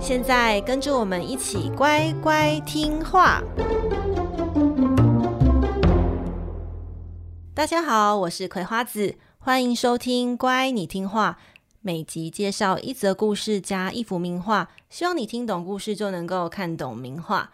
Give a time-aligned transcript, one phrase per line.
[0.00, 3.42] 现在跟着我们一起乖乖听话。
[7.54, 11.38] 大家好，我是葵花子，欢迎收听《乖，你听话》。
[11.80, 17.52] 每集介绍一则故事加一幅名画，希望你听懂故事就能够看懂名画。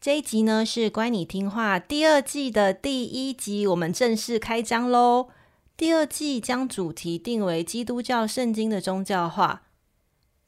[0.00, 5.28] 这一集呢是《乖，你听话》第二季的第一集，我们正式开张喽。
[5.76, 9.62] 第二季将主题定为基督教圣经的宗教化。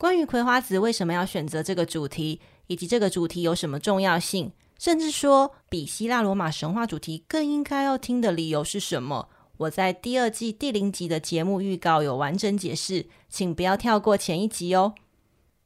[0.01, 14.95] 关于葵花子为什么要选择这个主题，以及这个主题有什么重要性，甚至说比希腊罗马神话主题更应该要听的理由是什么，我在第二季第零集的节目预告有完整解释，请不要跳过前一集哦。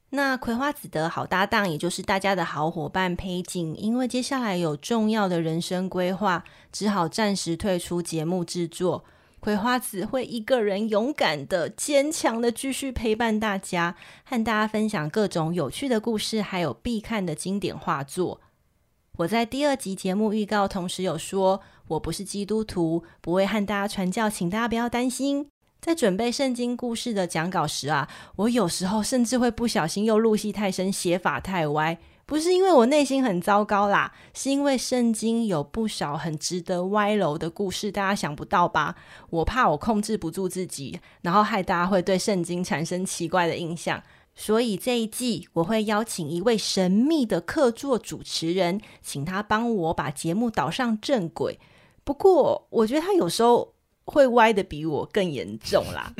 [0.09, 9.05] 那葵花子的好搭档，也就是大家的好伙伴佩锦，因为接下来有重要的人生规划，只好暂时退出节目制作。
[9.45, 18.41] 葵花子会一个人勇敢的、坚强的继续陪伴大家，和大家分享各种有趣的故事，还有必看的经典画作。
[19.17, 25.47] 我在第二集节目预告，同时有说，我不是基督徒，不会和大家传教，请大家不要担心。
[25.79, 31.99] 在准备圣经故事的讲稿时啊，我有时候甚至会不小心又入戏太深，写法太歪。
[32.25, 38.95] 不是因为我内心很糟糕啦，是因为圣经有不少很值得歪楼的故事，大家想不到吧？
[39.29, 44.01] 我怕我控制不住自己，然后害大家会对圣经产生奇怪的印象，
[44.33, 51.59] 所以这一季我会邀请一位神秘的客座主持人，请他帮我把节目导上正轨。
[52.03, 53.74] 不过我觉得他有时候。
[54.05, 56.13] 会歪的比我更严重啦！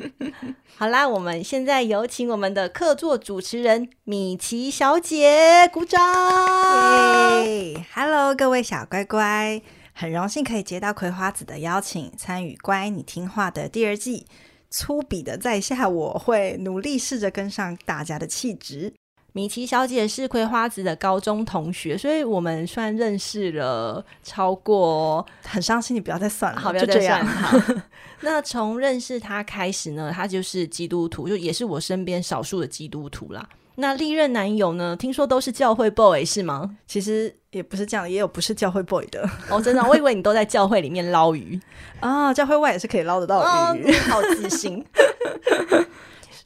[0.78, 6.02] 好啦，我们现在有请我们的客座主持人米奇小姐，鼓掌
[7.94, 9.62] ！Hello，各位小乖乖，
[9.94, 14.26] 很荣幸可以接到葵花子的邀请，参与《乖，你听话》的第二季。
[14.72, 18.94] 粗鄙的在下，我会努力试着跟上大家的气质。
[19.36, 25.26] 米奇小姐是葵花子的高中同学，所以我们算认识了超过。
[25.46, 27.26] 很伤心，你不要再算了，好，不要再算了。
[27.28, 27.58] 好，
[28.22, 33.46] 那从认识他开始呢，他就是基督徒，就也是我身边少数的基督徒啦。
[33.76, 36.78] 那历任男友呢，听说都是教会 boy 是吗？
[36.88, 39.30] 其实也不是这样，也有不是教会 boy 的。
[39.50, 41.60] 哦，真的，我以为你都在教会里面捞鱼
[42.00, 44.82] 啊，教会外也是可以捞得到鱼， 哦、好自信。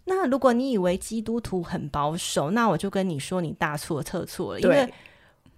[0.10, 4.60] 那如果你以为基督徒很保守，那我就跟你说，你大错特错了。
[4.60, 4.92] 因为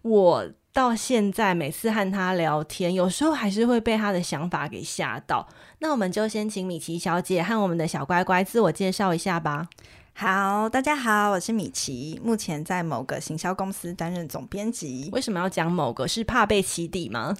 [0.01, 5.47] 我到现在每次和他聊天，有时候还是会被他的想法给吓到。
[5.79, 9.69] 那我们就先请米奇小姐和我们的小乖乖自我介绍一下吧。
[10.13, 15.09] 好，大家好，我是米奇，目前在某个行销公司担任总编辑。
[15.13, 16.05] 为什么要讲某个？
[16.05, 17.35] 是怕被起底吗？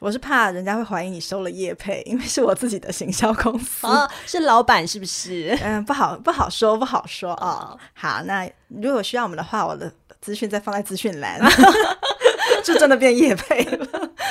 [0.00, 3.86] 我是怕人家会怀疑你收了业配， 因为是我自己的行销公司。
[3.86, 5.56] 哦，是老板是不是？
[5.62, 7.76] 嗯，不好不好说不好说啊。
[7.76, 11.38] 哦，好，那如果需要我们的话，我的资讯再放在资讯栏，
[12.64, 13.86] 就真的变业配了。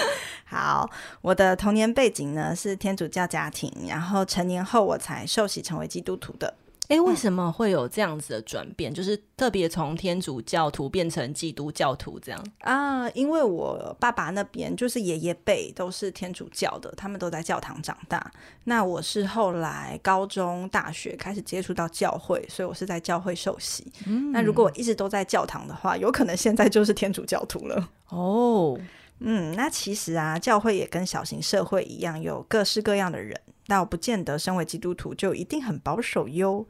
[0.46, 0.90] 好，
[1.22, 6.52] 我的童年背景呢是天主教家庭，然后成年后我才受洗成为基督徒的。
[6.90, 8.92] 诶，为什么会有这样子的转变？
[8.92, 13.08] 嗯、就是特别从天主教徒变成基督教徒这样啊？
[13.12, 18.32] 因为我爸爸那边就是爷爷辈都是天主教的，他们都在教堂长大。
[18.64, 23.92] 那我是后来高中、大学开始接触到教会，所以我是在教会受洗。
[24.08, 27.90] 嗯、那如果我一直都在教堂的话，有可能现在就是天主教徒了。
[28.10, 28.76] 哦，
[29.20, 33.40] 嗯，那其实啊，教会也跟小型社会一样，有各式各样的人。
[33.70, 36.68] 但我不见得身为基督徒就一定很保守哟，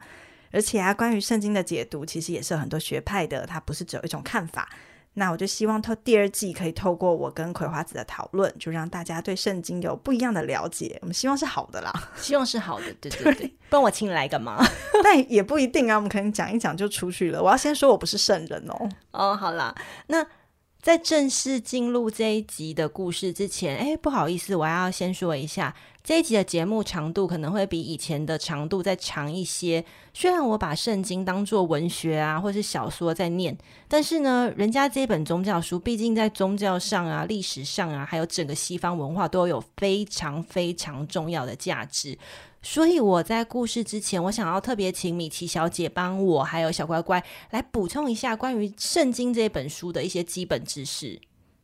[0.52, 4.68] 而且啊，关于圣经的解读，其实也是有很多学派的，它不是只有一种看法。
[5.14, 10.96] 那我就希望透第二季可以透过我跟葵花子的讨论，就让大家对圣经有不一样的了解。
[11.00, 13.52] 我们希望是好的啦， 希望是好的，对对对。
[13.68, 14.62] 帮我请你来干嘛？
[15.02, 17.42] 但也不一定啊，我们可能讲一讲就出去了。
[17.42, 18.88] 我要先说我不是圣人哦。
[19.10, 19.74] 哦，好啦，
[20.06, 20.26] 那。
[20.82, 29.84] 在正式进入这一集的故事之前，哎，不好意思，我要先说一下，这一集的节目长度可能会比以前的长度再长一些。
[30.14, 33.56] 虽然我把圣经当作文学啊，或是小说在念，
[33.86, 42.18] 但是呢，人家这本宗教书毕竟在宗教上啊、历史上啊，还有整个西方文化都有非常非常重要的价值。
[42.62, 51.20] 所以我在故事之前，我想要特别请米奇小姐帮我还有小乖乖来补充一下关于圣经这本书的一些基本知识。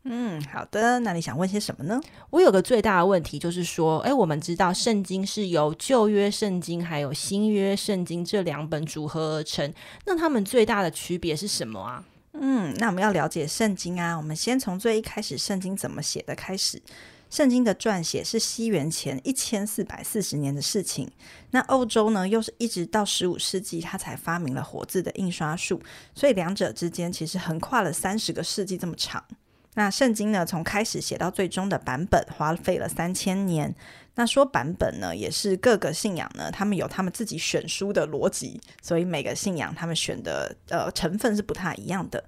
[0.09, 1.01] 嗯，好的。
[1.01, 2.01] 那你想问些什么呢？
[2.31, 9.73] 我有个最大的问题，就是说，诶，我们知道圣经是由旧约圣经还有新约圣经这两本组合而成，
[10.05, 12.05] 那它们最大的区别是什么啊？
[12.35, 16.81] 嗯，那我们要了解圣经啊，我们先从最一开始圣经怎么写的开始。
[17.29, 21.11] 圣经的撰写是西元前一千四百四十年的事情。
[21.51, 25.83] 那欧洲呢，又是一直到十五世纪，它才发明了活字的印刷术，
[26.15, 29.25] 所以两者之间其实横跨了三十个世纪这么长。
[29.77, 33.75] 那圣经呢，从开始写到最终的版本，花费了三千年。
[34.15, 42.25] 那说版本呢，也是各个信仰呢，他们有他们自己选书的逻辑，所以每个信仰他们选的呃成分是不太一样的。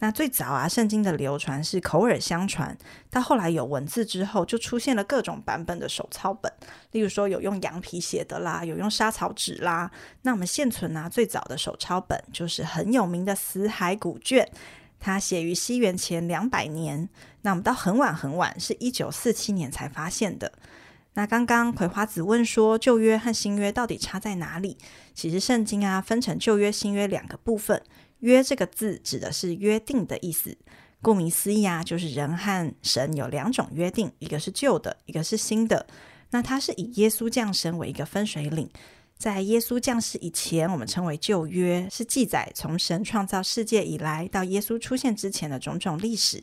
[0.00, 2.76] 那最早啊，圣经的流传是口耳相传，
[3.10, 6.52] 到后来有文字之后，就出现了各种版本的手抄本，
[6.90, 9.90] 例如说有用羊皮写的啦，有用沙草纸啦。
[10.22, 14.48] 那我们现存啊，最早的手抄本就是很有名的死海古卷。
[15.00, 17.08] 它写于西元前两百年，
[17.42, 20.52] 那我们到很晚很晚，是一九四七年才发现的。
[21.14, 24.76] 那刚刚葵花子问说，旧约和新约到底差在哪里？
[25.14, 27.82] 其实圣经啊，分成旧约、新约两个部分。
[28.20, 30.56] 约这个字指的是约定的意思，
[31.00, 35.86] 顾名思义啊，就是人和神有两种约定，一个是旧的，一个是新的。
[36.30, 38.68] 那它是以耶稣降生为一个分水岭。
[39.18, 46.42] 在耶稣降世以前，我们称为旧约，是记载从神创造世界以来到耶稣出现之前的种种历史。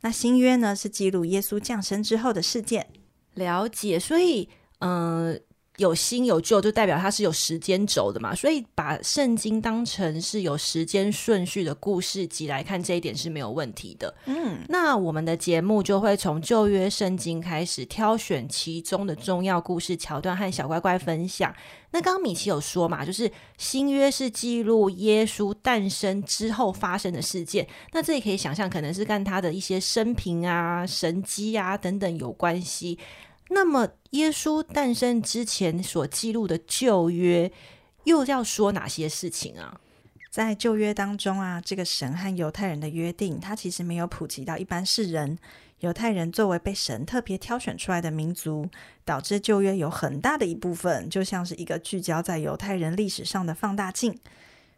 [0.00, 2.88] 那新约呢，是记录耶稣降生之后的事件。
[3.34, 4.48] 了解，所以，
[4.78, 5.38] 嗯、
[5.78, 14.14] 有新有旧，就代表它是有时间轴的嘛，所以把圣经当成是有时间顺序的故事集来看，这一点是没有问题的。
[14.26, 21.52] 嗯，那我们的节目就会从旧约圣经开始挑选其中的重要故事桥段和小乖乖分享。
[21.90, 32.96] 那刚刚米奇有说嘛，就是新约是记录耶稣诞生之后发生的事件，那这也可以想象，可能是跟他的一些生平啊、神迹啊等等有关系。
[33.54, 37.50] 那么，耶稣诞生之前所记录的旧约，
[38.02, 39.80] 又要说哪些事情啊？
[40.28, 45.38] 在旧约当中啊，这个神和犹太人的约定，它其实没有普及到一般世人。
[45.80, 48.68] 犹太人作为被神特别挑选出来的民族，
[49.04, 54.18] 导致旧约有很大的一部分，就像是一个聚焦在犹太人历史上的放大镜。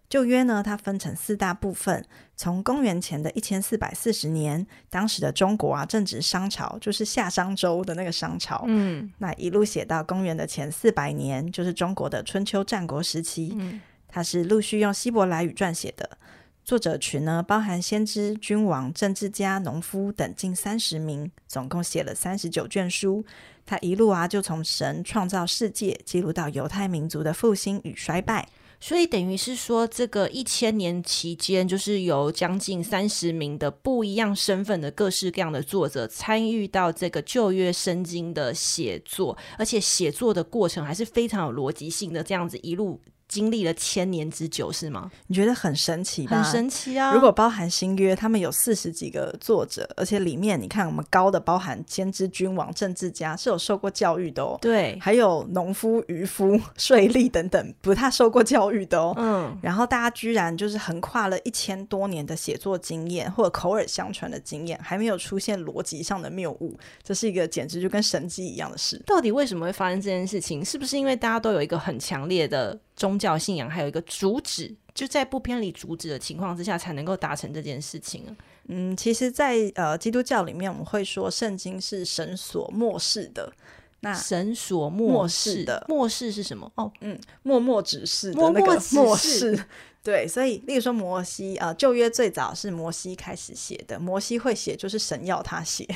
[0.09, 2.05] 旧约呢，它分成四大部分。
[2.37, 8.65] 从公元前的一千四百四十年，当时的中国啊，正值商朝，就是夏商周的那个商朝。
[8.67, 13.55] 嗯，那一路写到公元的前四百年，就是中国的春秋战国时期。
[13.59, 16.19] 嗯，它是陆续用希伯来语撰写的。
[16.63, 23.25] 作者群呢，包含先知、君王、政治家、农夫等近三十名，总共写了三十九卷书。
[23.65, 28.49] 他一路啊，就从神创造世界，记录到犹太民族的复兴与衰败。
[28.79, 43.01] 所以等于是说，这个一千年期间，就是有将近三十名的不一样身份的各式各样的作者参与到这个旧约圣经的写作，而且写作的过程还是非常有逻辑性的，这样子一路。
[43.29, 45.11] 经历了千年之久，是吗？
[45.27, 46.43] 你觉得很神奇吧？
[46.43, 47.13] 很神奇啊！
[47.13, 54.57] 如果包含新约，他们有四十几个作者，而且里面你看，我们高的包含先知、君王、政治家，是有受过教育的哦。
[54.61, 59.13] 对，还有农夫、渔夫、税吏等等，不太受过教育的哦。
[59.17, 69.03] 嗯，然后大家居然就是横跨了一千多年的写作经验，或者口耳相传的经验，还没有出现逻辑上的谬误，这是一个简直就跟神迹一样的事。
[69.05, 70.65] 到底为什么会发生这件事情？
[70.65, 72.79] 是不是因为大家都有一个很强烈的？
[72.97, 78.35] 宗教信仰还有一个主旨，就在不偏离主旨的情况之下，才能够达成这件事情啊。
[78.69, 83.53] 嗯，其实在，在呃基督教里面，我们会说圣经是神所漠视的。
[84.01, 86.71] 那神所漠视的漠视是什么？
[86.75, 89.59] 哦，嗯，默默指示的那个默示。
[90.03, 95.89] 对，所以，例如说摩西啊，呃，旧约最早是摩西开始写的，摩西会写，就是神要他写。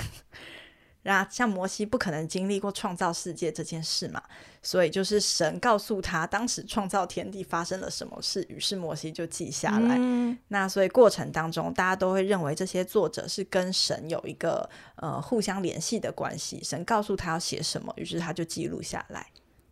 [1.03, 4.23] 那像摩西不可能经历过创造世界这件事嘛，
[4.63, 9.97] 所以就是神告诉他当时创造天地发生了什么事，于是摩西就记下来。
[9.99, 16.61] 嗯、那所以过程当中，大家都会认为这些作者是跟神有一个呃互相联系的关系。
[16.63, 19.27] 神告诉他要写什么，于是他就记录下来。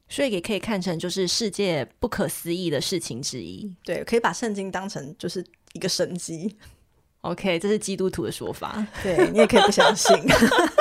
[0.09, 3.71] 所以也可以看成就是世界不可思议的事情之一。
[3.85, 5.45] 对，可以把圣经当成就是
[5.75, 6.57] 一个神迹。
[7.23, 8.87] OK，这是基督徒的说法。
[9.03, 10.17] 对，你也可以不相信。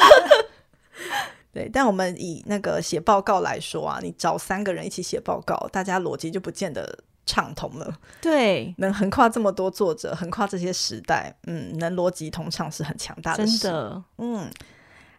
[1.57, 7.91] 对，但我们以那个写报告来说啊，你找三个人一起写报告，大家逻辑就不见得畅通了。
[8.21, 13.57] 对，能横跨这么多作者，横跨这些时代，嗯，能逻辑通畅是很强大的事。
[13.57, 14.51] 真的，嗯。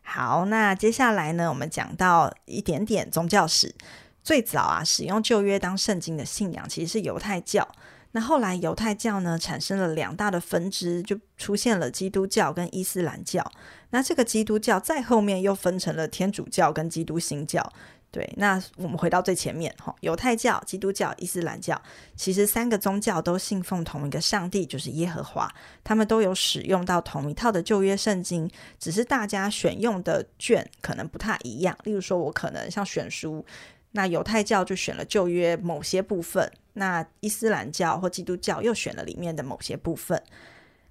[0.03, 3.75] 好，那接下来呢，我们讲到一点点宗教史。
[4.23, 7.67] 最早啊，使用旧约当圣经的信仰其实是犹太教。
[8.13, 13.45] 那后来犹太教呢，产生了两大的分支，就出现了基督教跟伊斯兰教。
[13.91, 17.73] 那这个基督教在后面又分成了天主教跟基督新教。
[18.11, 21.81] 对，那我们回到最前面哈，犹太教、基督教、伊斯兰教，
[22.17, 25.55] 其实三个宗教都信奉同一个上帝，就是耶和华。
[25.85, 31.77] 他们都有使用到同一套的旧约圣经，只是大家选用的卷可能不太一样。
[31.85, 33.45] 例如说，我可能像选书，
[33.93, 40.23] 那犹太教就选了旧约某些部分，那伊斯兰教或基督教又选了里面的某些部分。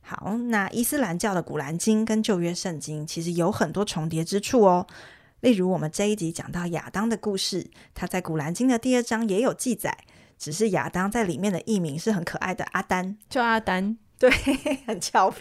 [0.01, 4.87] 好，那伊斯兰教的古兰经跟旧约圣经其实有很多重叠之处哦。
[5.41, 9.95] 例如，我们这一集讲到亚当的故事，他在《古兰经》的第二章也有记载，
[10.37, 14.31] 只是亚当在里面的译名是很可爱的阿丹，叫阿丹，对，
[14.87, 15.37] 很俏皮。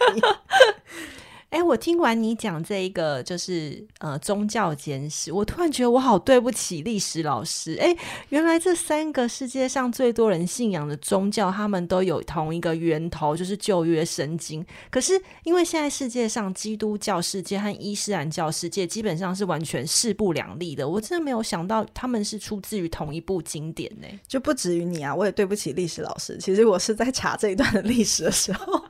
[1.49, 7.77] 哎，我听完你讲这一个就是呃宗教简史，我突然觉得我好对不起历史老师。
[7.79, 7.95] 哎，
[8.29, 14.63] 原来这三个世界上最多人信仰的宗教，他们都有同一个源头，就是旧约圣经。
[14.91, 24.07] 可是因为现在世界上基督教世界和伊斯兰教世界基本上是完全势不两立的，我真的没有想到他们是出自于同一部经典呢。
[24.27, 26.37] 就不止于你啊，我也对不起历史老师。
[26.39, 28.83] 其实我是在查这一段的历史的时候。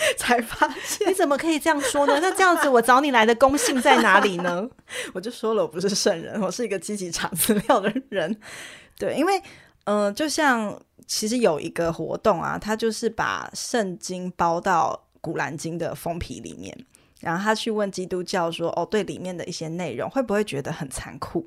[0.16, 2.18] 才发现，你怎么可以这样说呢？
[2.20, 4.68] 那这样子，我找你来的公信在哪里呢？
[5.12, 8.34] 我就说了，我不是圣人，我是一个积极查资料的人。
[8.98, 9.38] 对，因为，
[9.84, 16.76] 嗯、呃，就像其实有一个活动啊，他就是把圣经包到古兰经的封皮里面，
[17.20, 21.46] 然后他去问基督教说：“哦，对，里面的一些内容会不会觉得很残酷？”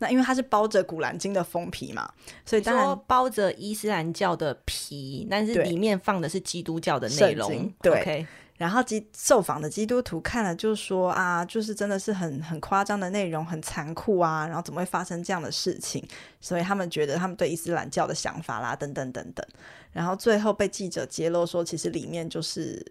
[0.00, 2.10] 那因为它是包着《古兰经》的封皮嘛，
[2.44, 7.72] 所以当然包着伊斯兰教的皮，但是里面放的是基督教的内容。
[7.80, 8.26] 对，okay、
[8.56, 16.02] 然后基受访的基督徒看了就说啊，就是真的是很很夸张的内容，很残酷啊，然后怎么会发生这样的事情？
[16.40, 19.46] 所以他们觉得他们对伊斯兰教的想法啦，等等等等。
[19.92, 22.84] 然后最后被记者揭露说，其实里面就是。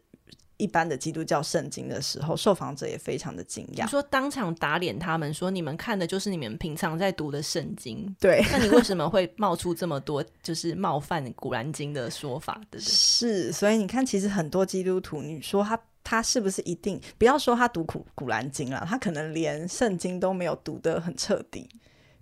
[0.60, 3.88] 一般的基督教圣经的时候，受访者也非常的惊讶。
[3.88, 8.16] 说当场打脸他们，说你们看的就是你们平常在读的圣经。
[8.20, 12.54] 对，那你为什么会冒出这么多就是冒犯古兰经的说法？
[12.70, 12.92] 对不对？
[12.92, 21.70] 是，所以你看，其实很多基督徒，你说他他是不是一定不要说他读古古兰经了，他可能连圣经都没有读得很彻底。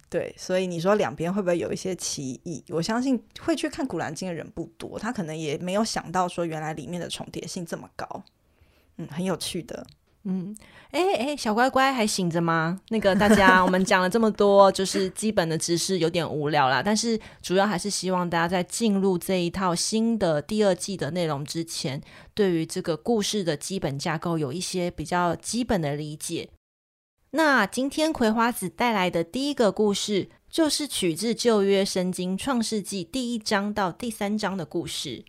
[0.10, 2.64] 对，所以你说两边会不会有一些歧义？
[2.70, 8.24] 我相信会去看《古兰经》的人不多，他可能也没有想到说原来里面的重叠性这么高。
[8.96, 9.86] 嗯，很有趣的。
[10.24, 10.56] 嗯，
[10.92, 12.82] 哎哎，小乖乖还醒着吗？
[12.90, 22.02] 那个大家，我们讲了这么多，就是基本的知识有点无聊啦，但是主要还是希望大家在进入这一套新的第二季的内容之前，
[22.34, 26.50] 对于这个故事的基本架构有一些比较基本的理解。
[27.32, 35.26] 那今天葵花子带来的第一个故事，就是取自旧约圣经创世纪第一章到第三章的故事。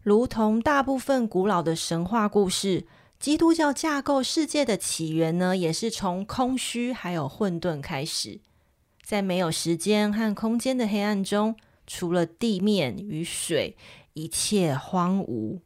[0.00, 2.86] 如同大部分古老的神话故事，
[3.18, 8.40] 基督教架构世界的起源呢，也是从空虚还有混沌开始。
[9.02, 13.76] 在没有时间和空间的黑暗中，除了地面与水，
[14.12, 15.58] 一切荒芜。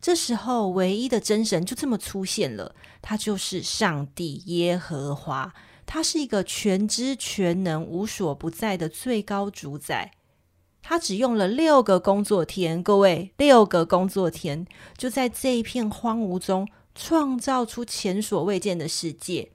[0.00, 5.52] 这时候，唯一的真神就这么出现了，他就是上帝耶和华。
[5.84, 10.12] 他是一个全知全能、无所不在的最高主宰。
[10.82, 14.66] 他只用了六个工作天，各位，六个工作天，
[14.96, 19.50] 就在这一片荒芜中创造出前所未见的世界。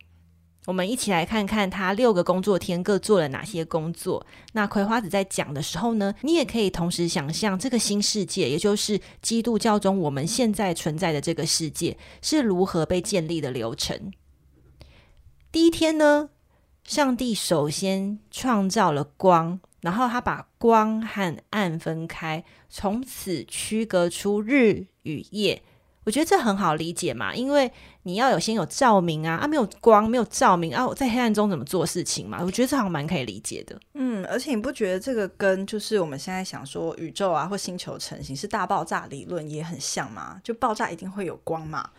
[0.66, 4.26] 我们一起来看看他六个工作天各做了哪些工作。
[4.54, 14.12] 那葵花子在讲的时候呢，你也可以同时想象这个新世界，也就是基督教中我们现在存在的这个世界是如何被建立的流程。
[15.52, 16.30] 第一天呢，
[16.84, 25.62] 上帝首先创造了光，然后他把光和暗分开，从此区隔出日与夜。
[26.06, 27.70] 我觉得这很好理解嘛，因为
[28.04, 32.40] 你要有先有照明啊，啊没有光没有照明啊，在黑暗中怎么做事情嘛？
[32.42, 33.78] 我觉得这好像蛮可以理解的。
[33.96, 40.40] 嗯，而且你不觉得这个跟就是我们现在想说宇宙啊或星球成型是大爆炸理论也很像吗？
[40.44, 41.90] 就爆炸一定会有光嘛。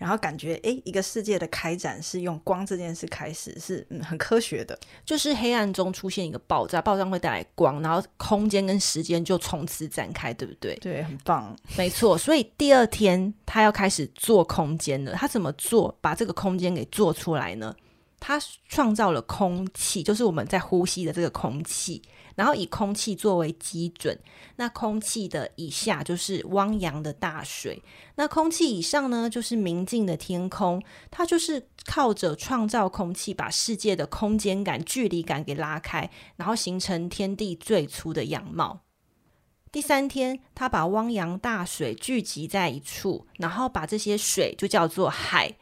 [0.00, 4.76] 然后感觉，诶，一个世界的开展是用光这件事开始，是嗯很科学的。
[5.04, 10.74] 就是黑暗中出现一个爆炸，爆炸会带来光，然后空间跟时间就从此展开，对不对？
[10.76, 12.16] 对，很棒，没错。
[12.16, 17.76] 所以第二天他要开始做空间了，他怎么做把这个空间给做出来呢？
[18.20, 22.02] 它创造了空气，就是我们在呼吸的这个空气，
[22.36, 24.16] 然后以空气作为基准，
[24.56, 27.82] 那空气的以下就是汪洋的大水，
[28.16, 30.82] 那空气以上呢，就是明净的天空。
[31.10, 38.80] 它就是靠着创造空气，把世界的空间感、距离感给拉开，然后形成天地最初的样貌。
[39.72, 45.56] 第三天，他把汪洋大水聚集在一处，然后把这些水就叫做海。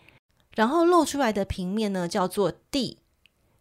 [0.59, 2.99] 然后露出来的平面呢，叫做地。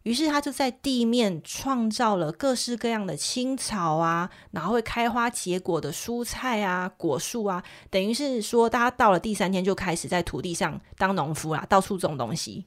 [0.02, 7.62] 于是他就在地面创造了各式各样的青草啊，然后会开花结果的蔬菜啊、果树啊。
[7.88, 12.64] 等于是说，大家到了第三天就开始在土地上当农夫啦，到处种东西。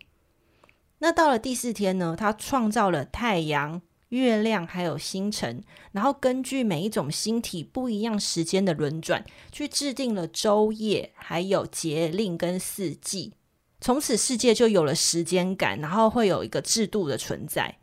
[0.99, 5.61] 那到了第四天呢，他创造了太阳、月亮还有星辰，
[5.91, 13.33] 然后根据每一种星体不一样时间的轮转，去制定了昼夜，还有节令跟四季。
[13.81, 17.79] 从此世界就有了时间感，然后会有一个制度的存在。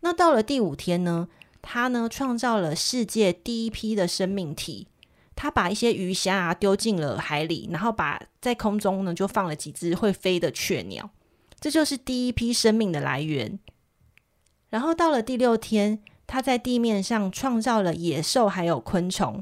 [0.00, 1.28] 那到了第五天呢，
[1.62, 4.88] 他呢创造了世界第一批的生命体，
[5.36, 11.10] 他把一些鱼虾啊丢进了海里，然后把在空中呢就放了几只会飞的雀鸟，
[11.60, 13.60] 这就是第一批生命的来源。
[14.70, 19.40] 然后到了第六天，他在地面上创造了野兽还有昆虫。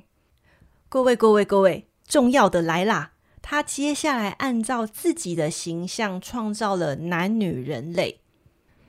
[0.91, 3.13] 各位各位各位，重要的来啦！
[3.51, 8.21] 他接下来按照自己的形象创造了男女人类。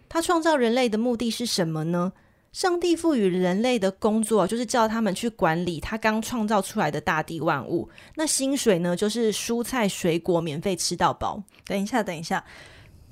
[0.10, 2.12] 他创造人类的目的是什么呢？
[2.52, 7.90] 上帝赋予人类的工作就是叫他们去管理他刚创造出来的大地万物。
[8.16, 11.42] 那薪水呢，就是蔬菜水果免费吃到饱。
[11.66, 12.44] 等一下，等一下，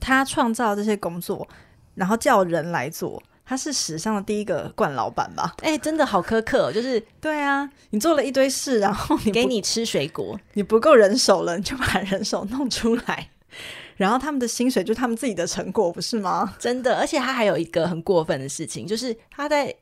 [0.01, 1.47] 他创造这些工作，
[1.95, 3.23] 然后叫人来做。
[3.47, 5.55] 他是史上的第一个惯老板吧？
[5.61, 13.29] 哎、欸，真的好苛刻，就是 对啊，你做了一堆事，然后你给你吃水果，你不够人手了，你就把人手弄出来，
[13.95, 16.55] 然后他们的薪水就是他们自己的成果，不是吗？
[16.59, 19.73] 真的，而且他还有一个很过分的事情，就是他在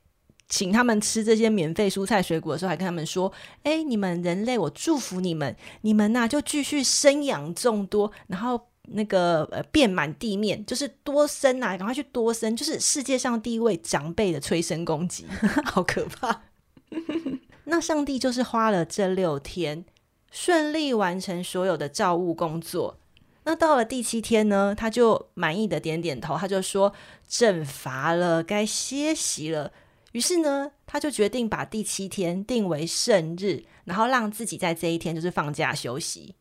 [0.48, 15.26] 请他们吃这些免费蔬菜水果的时候，还跟他们说：“哎、欸，你们人类，我祝福你们，你们呐、啊、就继续生养众多，然后。”那个呃，遍满地面，就是多生啊，赶快去多生，就是世界上第一位长辈的催生攻击，
[15.66, 16.44] 好可怕。
[17.66, 19.86] 那上帝就是花了这六天，
[20.32, 23.00] 顺利完成所有的造物工作。
[23.44, 26.94] 那到了第七天呢，他就满意的点点头，他就说
[27.28, 29.72] ：“正乏了，该歇息了。”
[30.14, 36.34] 于是呢，他就决定把第七天定为圣日，然后让自己在这一天就是放假休息。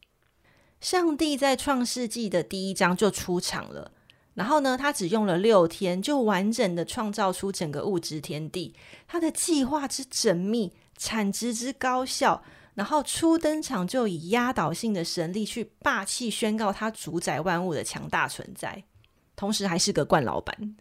[0.85, 3.91] 上帝在创世纪的第一章就出场了，
[4.35, 8.75] 然后呢，他只用了六天就完整的创造出整个物质天地。
[9.09, 12.43] 他的计划之缜密，产值之高效，
[12.75, 18.85] 然后初登场就以压倒性的神力去霸气宣告他主宰万物的强大存在，
[19.35, 20.77] 同时还是个惯老板。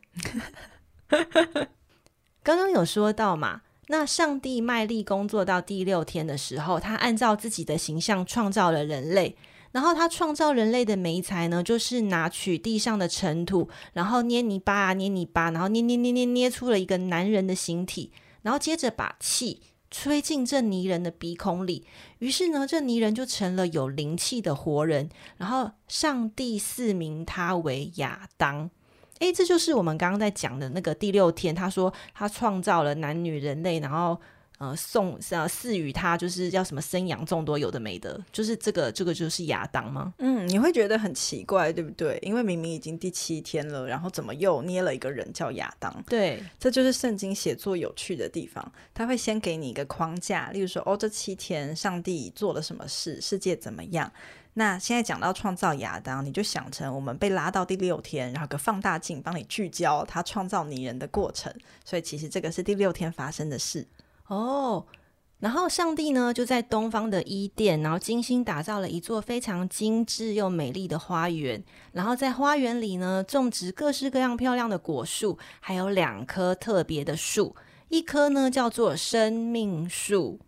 [2.43, 9.37] 刚刚有说到嘛，那上帝卖力工作到第六天的时候，他按照自己的形象创造了人类。
[9.73, 18.11] 然后他创造人类的美材呢，就是拿取地上的尘土，然后捏泥巴啊，捏泥巴，然后捏捏捏捏捏出了一个男人的形体，
[18.43, 21.85] 然后接着把气吹进这泥人的鼻孔里，
[22.19, 25.09] 于是呢，这泥人就成了有灵气的活人。
[25.37, 28.69] 然后上帝赐名他为亚当。
[29.19, 34.21] 诶，这就是我们刚刚在讲的那个第六天，他说他创造了男女人类，然后。
[34.63, 40.13] 呃，送呃赐予他就是叫什么生养众多，有的没的，就是这个这个就是亚当吗？
[40.19, 42.17] 嗯，你会觉得很奇怪，对不对？
[42.21, 45.93] 因为明明已经第七天了，然后怎么又捏了一个人叫亚当？
[46.07, 48.71] 对，这就是圣经写作有趣的地方。
[48.93, 54.09] 他会先给你一个框架，例如说，哦，这七天上帝做了什么事，世界怎么样？
[54.53, 61.53] 那现在讲到创造亚当，你就想成我们被拉到第六天，然后个放大镜帮你聚焦他创造拟人的过程。
[61.83, 63.85] 所以其实这个是第六天发生的事。
[64.33, 64.85] 哦，
[65.39, 71.63] 然后上帝呢，就在东方的伊甸，然后精心打造了一座非常精致又美丽的花园。
[71.91, 77.55] 然后在花园里呢，种植各式各样漂亮的果树，还有两棵特别的树，
[77.89, 80.39] 一棵呢叫做生命树，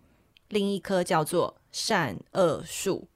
[0.49, 3.07] 另一棵叫做善恶树。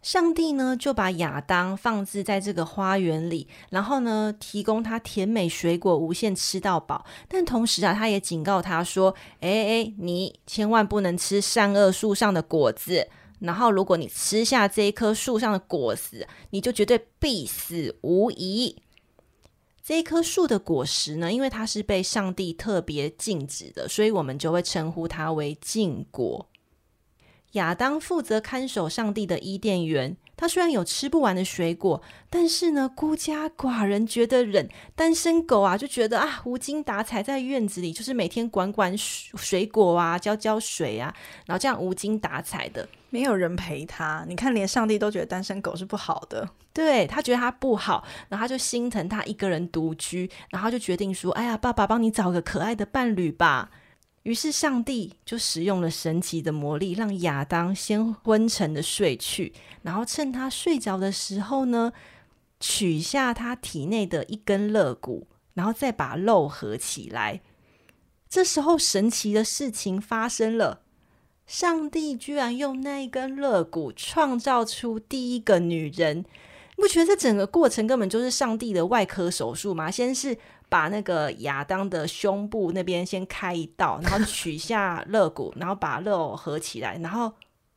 [0.00, 7.04] 上帝呢，就把亚当放置在这个花园里，然后呢，提供他甜美水果无限吃到饱。
[7.26, 13.08] 但同时啊，他也警告他说：“哎哎，你千万不能吃善恶树上的果子。
[13.40, 18.76] 然后，如果你吃下这一棵树上的果实，你就绝对必死无疑。
[19.82, 26.48] 这一棵树的果实呢，因为它是被上帝特别禁止的，所以我们就会称呼它为禁果。”
[27.52, 41.12] 亚当负责看守上帝的伊甸园，他虽然有吃不完的水果，但是呢，孤家寡人觉得忍，单身狗啊就觉得啊，无精打采在院子里，就是每天管管水果啊，浇浇水啊，
[41.46, 44.24] 然后这样无精打采的，没有人陪他。
[44.28, 53.70] 你看，连上帝都觉得单身狗是不好的，对，他觉得他不好，然后他就心疼他一个人独居，然后就决定说：“哎呀，爸爸，帮你找个可爱的伴侣吧。”
[54.28, 61.90] 于是上帝就使用了神奇的魔力，让亚当先昏沉的睡去，然后趁他睡着的时候呢，
[62.60, 67.40] 取下他体内的一根肋骨，然后再把肉合起来。
[68.28, 70.82] 这时候神奇的事情发生了，
[71.46, 76.18] 上帝居然用那一根肋骨创造出第一个女人。
[76.76, 79.90] 你不觉得这整个过程根本就是上帝的外科手术吗？
[79.90, 80.36] 先是
[80.68, 87.32] 把那个亚当的胸部那边先开一道，然后 取下肋骨，然后把肉合起来，然后，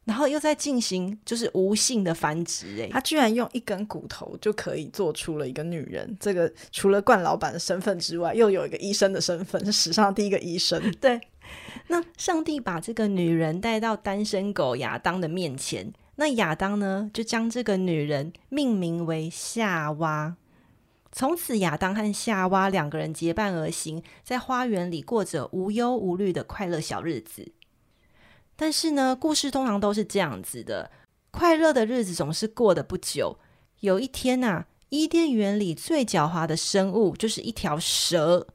[0.05, 2.81] 然后又在进行就是无性的繁殖。
[2.81, 6.17] 哎，他居然用一根骨头就可以做出了一个女人。
[6.19, 10.81] 这个除了冠老板的身份之外，又有一个医生的身份，是史上第一个医生。
[10.99, 11.21] 对，
[11.87, 20.35] 那上帝把这个女人带到单身狗亚当的面前，那亚当呢，就将这个女人命名为夏娃。
[21.11, 27.51] 从此，亚当和夏娃两个人结伴而行，在花园里过着无忧无虑的快乐小日子。
[28.55, 30.91] 但是呢，故事通常都是这样子的：
[31.29, 33.39] 快乐的日子总是过得不久。
[33.81, 38.47] 有一天呐、伊甸园里最狡猾的生物就是一条蛇。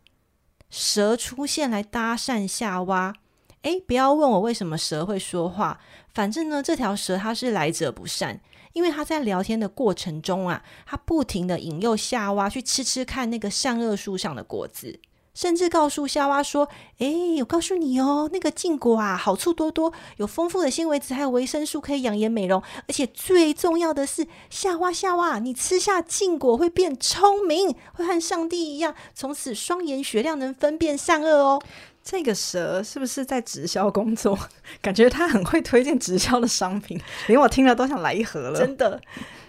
[0.70, 3.14] 蛇出现来搭讪夏娃。
[3.62, 5.80] 诶，不要问我为什么蛇会说话，
[6.14, 8.40] 反正呢，这条蛇它是来者不善。
[8.76, 15.00] 因为他在聊天的过程中啊，他不停地引诱夏娃去吃吃看那个善恶树上的果子，
[15.32, 16.68] 甚至告诉夏娃说
[17.00, 22.62] ：“诶，我告诉你哦，那个禁果啊，好处多多，有丰富的纤维质，还有维生素，可以养颜美容。
[22.86, 31.62] 而且最重要的是，夏娃夏娃，你吃下禁果会变聪明，会和上帝一样，从此双眼雪亮，能分辨善恶哦。”
[32.08, 34.38] 这个蛇是不是在直销工作？
[34.80, 38.60] 感觉他很会推荐直销的商品，连我听了都想来一盒了。
[38.60, 39.00] 真的，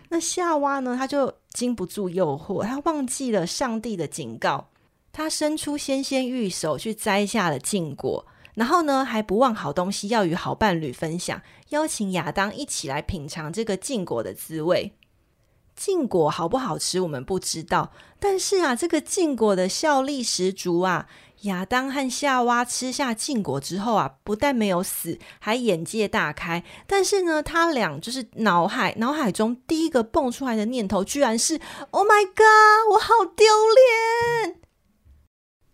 [0.10, 0.96] 那夏娃呢？
[0.98, 4.70] 他就经不住诱惑，他忘记了上帝的警告，
[5.14, 11.40] 他伸出纤纤玉手去摘下了禁果，然后呢，还不忘好东西要与好伴侣分享，
[11.70, 14.97] 邀请亚当一起来品尝这个禁果的滋味。
[15.78, 21.08] 禁果好不好吃，我们不知道，但是啊，这个禁果的效力十足啊。
[21.42, 26.64] 亚当和夏娃吃下禁果之后啊，不但没有死，还眼界大开。
[26.88, 31.62] 但是呢，他俩就是脑海脑海中第一个蹦出来的念头，居然是
[31.92, 33.46] “Oh my God，我好丢
[34.48, 34.56] 脸！”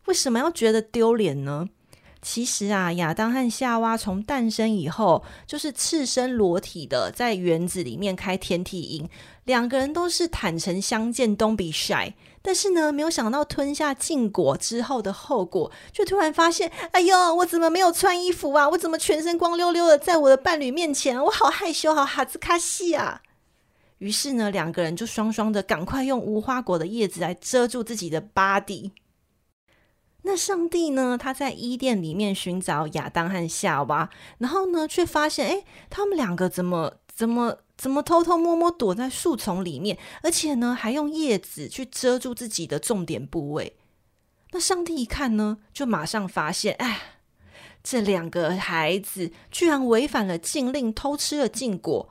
[0.07, 1.69] 为什么要觉得丢脸呢？
[2.21, 9.09] 其实啊，亚当和夏娃从诞生以后，就是赤身裸体的在园子里面开天体营，
[9.45, 12.13] 两个人都是坦诚相见，Don't be shy。
[12.41, 18.67] 但是呢，没有想到吞下禁果之后的后果，就突然发现，哎呦，我怎么没有穿衣服啊？
[18.69, 21.23] 我怎么全身光溜溜的在我的伴侣面前？
[21.23, 23.21] 我好害羞，好哈兹卡西啊！
[23.99, 28.91] 于是呢，两个人就双双的赶快用无花果的叶子来遮住自己的 body。
[30.23, 31.17] 那上帝呢？
[31.17, 43.77] 他在伊甸里面寻找亚当和夏娃，然后呢，却发现，哎，他们两个怎么怎么怎么偷偷摸摸躲在树丛里面，而且呢，还用叶子去遮住自己的重点部位。
[44.51, 47.01] 那上帝一看呢，就马上发现，哎，
[47.83, 52.09] 这两个孩子居然违反了禁令，偷吃了禁果。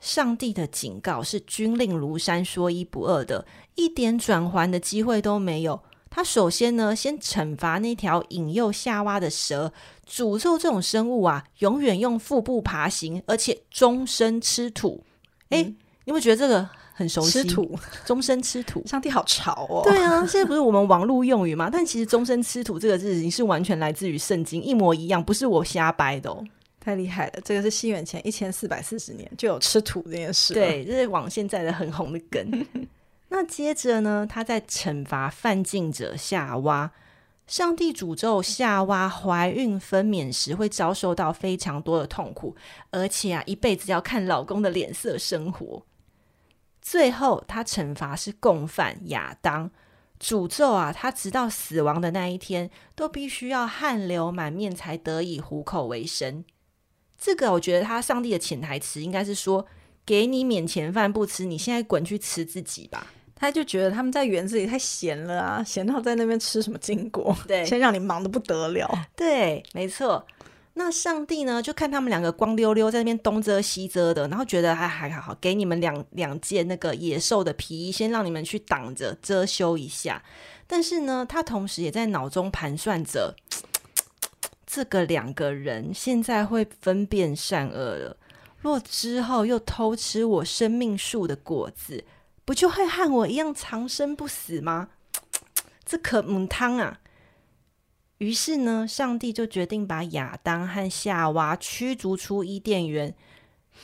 [0.00, 5.84] 上帝的警告是军令如山，说一不二的，一点转圜的机会都没有。
[6.14, 9.72] 他首先呢，先惩罚那条引诱夏娃的蛇，
[10.06, 15.02] 诅咒这种生物啊，永远用腹部爬行，而且终身吃土。
[15.48, 17.30] 哎、嗯，你有没有觉得这个很熟悉？
[17.30, 18.86] 吃土，终身吃土。
[18.86, 19.80] 上帝好潮哦！
[19.84, 21.70] 对啊，现在不是我们网络用语吗？
[21.72, 26.44] 但其实“终身吃土”这个字已经是完全来自于圣经，一模一样，不是我瞎掰的哦。
[26.78, 27.40] 太厉害了！
[27.42, 30.52] 这个是西元前一千四百四十年就有吃土这件事。
[30.52, 32.66] 对，这是往现在的很红的梗。
[33.32, 36.92] 那接着呢，他在惩罚犯禁者夏娃。
[37.46, 42.54] 上帝诅咒夏娃怀孕分娩时会遭受到非常多的痛苦，
[42.90, 45.82] 而且啊，一辈子要看老公的脸色生活。
[46.82, 49.70] 最后，他惩罚是共犯亚当，
[50.20, 56.44] 诅咒啊，他直到死亡的那一天都必须要汗流满面才得以糊口为生。
[57.18, 59.66] 这个，我觉得他上帝的潜台词应该是说：
[60.04, 63.06] 给你免钱饭不吃，你现在滚去吃自己吧。
[63.42, 67.36] 他就觉得他们在园子里太闲了啊，闲到在那边吃什么禁果？
[67.48, 68.88] 对，先让你忙得不得了。
[69.16, 70.24] 对，没错。
[70.74, 80.22] 那上帝呢，就看他们两个光溜溜在那边东遮西遮的，然后觉得还还好好，给你们两两件那个野兽的皮衣，先让你们去挡着遮羞一下。
[80.68, 83.34] 但是呢，他同时也在脑中盘算着，
[84.64, 88.16] 这个两个人现在会分辨善恶了。
[88.60, 92.04] 若之后又偷吃我生命树的果子，
[92.44, 94.90] 不就会和我一样长生不死吗？
[95.84, 97.00] 这可母汤啊！
[98.18, 103.14] 于是呢，上帝就决定把亚当和夏娃驱逐出伊甸园，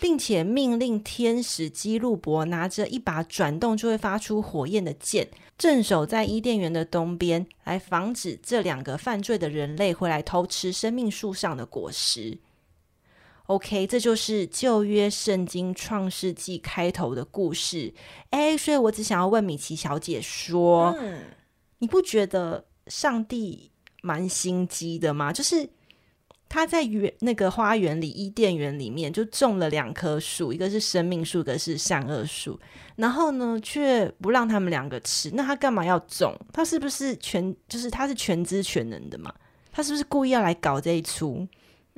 [0.00, 12.38] 并且命令天使基路伯拿着一把转动就会发出火焰的剑，镇守在伊甸园的东边，来防止这两个犯罪的人类回来偷吃生命树上的果实。
[13.48, 17.94] OK，这就是旧约圣经创世纪开头的故事。
[18.28, 21.20] 哎，所以我只想要问米奇小姐说，嗯，
[21.78, 23.70] 你不觉得上帝
[24.02, 25.32] 蛮心机的吗？
[25.32, 25.66] 就是
[26.46, 32.60] 他在园那个花园里，伊甸园里面就种了两棵树，一个是生命树，一个是善恶树，
[32.96, 35.30] 然后呢，却不让他们两个吃。
[35.32, 36.38] 那他干嘛要种？
[36.52, 39.34] 他是不是全就是他是全知全能的嘛？
[39.72, 41.48] 他是不是故意要来搞这一出？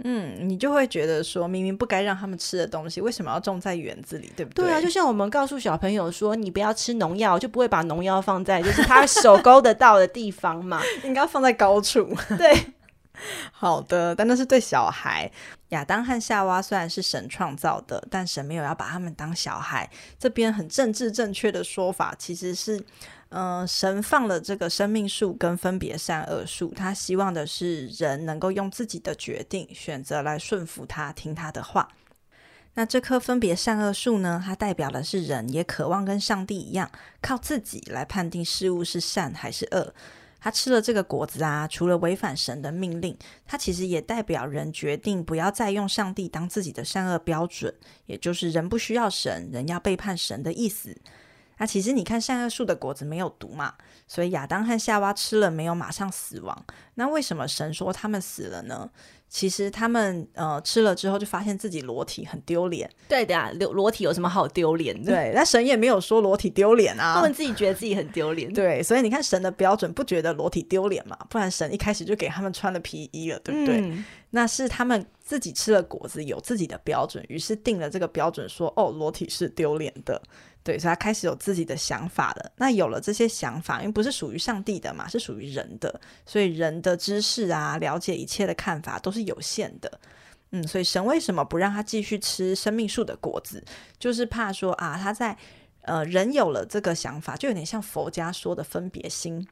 [0.05, 4.65] 嗯，你就会觉得说，明明不该让他们吃的东西，为什么要种在园子里，对不对？
[4.65, 12.09] 对啊，就像我们告诉小朋友说，你不要吃农药，就不会把农药放在就是他手勾得到的地方嘛， 应该放在高处。
[12.39, 12.55] 对，
[13.53, 15.31] 好的，但那是对小孩。
[15.69, 19.89] 亚当和夏娃虽然是神创造的，但神没有要把他们当小孩。
[20.19, 22.83] 这边很政治正确的说法，其实是。
[23.31, 31.89] 嗯、神放了这个生命树跟分别善恶树，他希望的是人能够用自己的决定选择来顺服他，听他的话。
[32.75, 36.91] 那这棵分别善恶树呢，它代表的是人也渴望跟上帝一样，
[37.21, 39.93] 靠自己来判定事物是善还是恶。
[40.41, 43.17] 他吃了这个果子啊，除了违反神的命令，
[43.47, 47.75] 它其实也代表人决定不要再用上帝当自己的善恶标准，
[48.07, 50.97] 也就是人不需要神，人要背叛神的意思。
[51.61, 53.75] 那其实你看善恶树的果子没有毒嘛，
[54.09, 56.65] 所以亚当和夏娃吃了没有马上死亡。
[56.95, 58.89] 那为什么神说他们死了呢？
[59.29, 62.91] 其实他们呃吃了之后就发现自己裸体很丢脸。
[63.07, 65.13] 对的呀，裸裸体有什么好丢脸的？
[65.13, 68.51] 对，那神也没有说裸体丢脸啊， 他们自己觉得自己很丢脸。
[68.53, 71.17] 对，所以你看神的标准不觉得裸体丢脸嘛？
[71.29, 73.81] 不然神一开始就给他们穿了皮衣了，对不对？
[73.83, 80.21] 嗯、那是他们自己吃了果子有自己的标准，于是定了这个标准说，说哦，裸体是丢脸的。
[80.63, 82.53] 对，所以他开始有自己的想法了。
[82.57, 90.01] 那有了这些想法，因为不是属于上帝的嘛，是属于人的，所以人的知识啊，了解一切的看法都是有限的。
[90.51, 93.65] 嗯，所以神为什么不让他继续吃生命树的果子？
[93.99, 95.37] 就是怕说啊，他在
[95.83, 99.49] 呃，人有了这个想法，就有点像佛家说的分别心。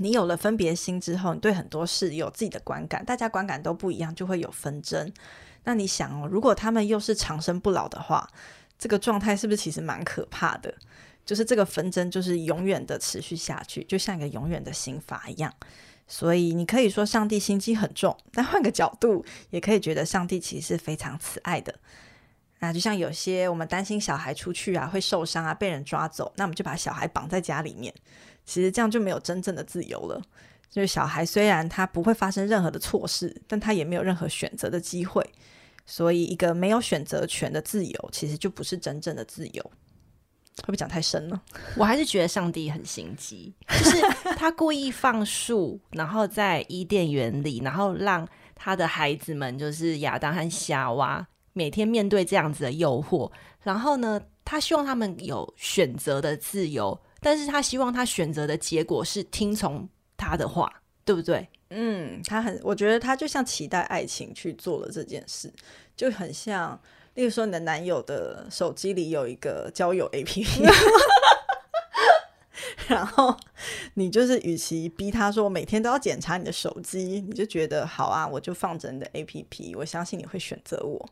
[0.00, 5.10] 你有了分别心之后，你对很多事有自己的观感，大家观感都不一样，就会有纷争。
[5.64, 8.28] 那你想哦，如果他们又是长生不老的话，
[8.78, 10.72] 这个状态是不是其实蛮可怕的？
[11.26, 15.52] 就是这个纷争就是永远的持续下去，就像一个永远的刑罚一样。
[16.06, 21.74] 所以你可以说上帝心机很重，但换个角度也可以觉得上帝其实是非常慈爱的。
[22.60, 27.92] 那就像有些我们担心小孩出去啊会受伤啊被人抓走，那我们就把小孩绑在家里面。
[28.46, 30.22] 其实这样就没有真正的自由了。
[30.70, 35.22] 就是小孩虽然他不会发生任何的错事，但他也没有任何选择的机会。
[35.90, 39.62] 所以，一个没有选择权的自由，其实就不是真正的自由。
[40.58, 41.42] 会不会讲太深了？
[41.76, 44.02] 我还是觉得上帝很心机，就是
[44.36, 53.32] 他故意放树，然后在伊甸园里，然后让他的孩子们，就是亚当和夏娃，每天面对这样子的诱惑。
[53.62, 60.70] 然后呢，他希望他们有选择的自由，但是他希望他选择的结果是听从他的话，
[61.04, 61.48] 对不对？
[61.70, 65.52] 嗯，他很，我觉得他就像期待爱情去做了这件事，
[65.96, 66.80] 就很像，
[67.14, 70.66] 例如说你的男友的手机里有一个交友 APP，
[72.88, 73.36] 然后
[73.94, 81.08] 你就是与其逼他说每天都要检查你的手机，你就觉得好啊，我就放着你的 APP，我相信你会选择我。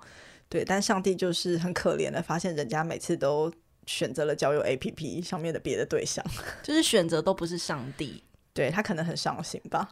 [0.49, 3.53] 对，但上帝就是很可怜的发现，人家每次都
[3.85, 6.25] 选择了交友 APP 上面的别的对象，
[6.63, 8.23] 就是选择都不是上帝，
[8.55, 9.89] 对，他可能很伤心吧。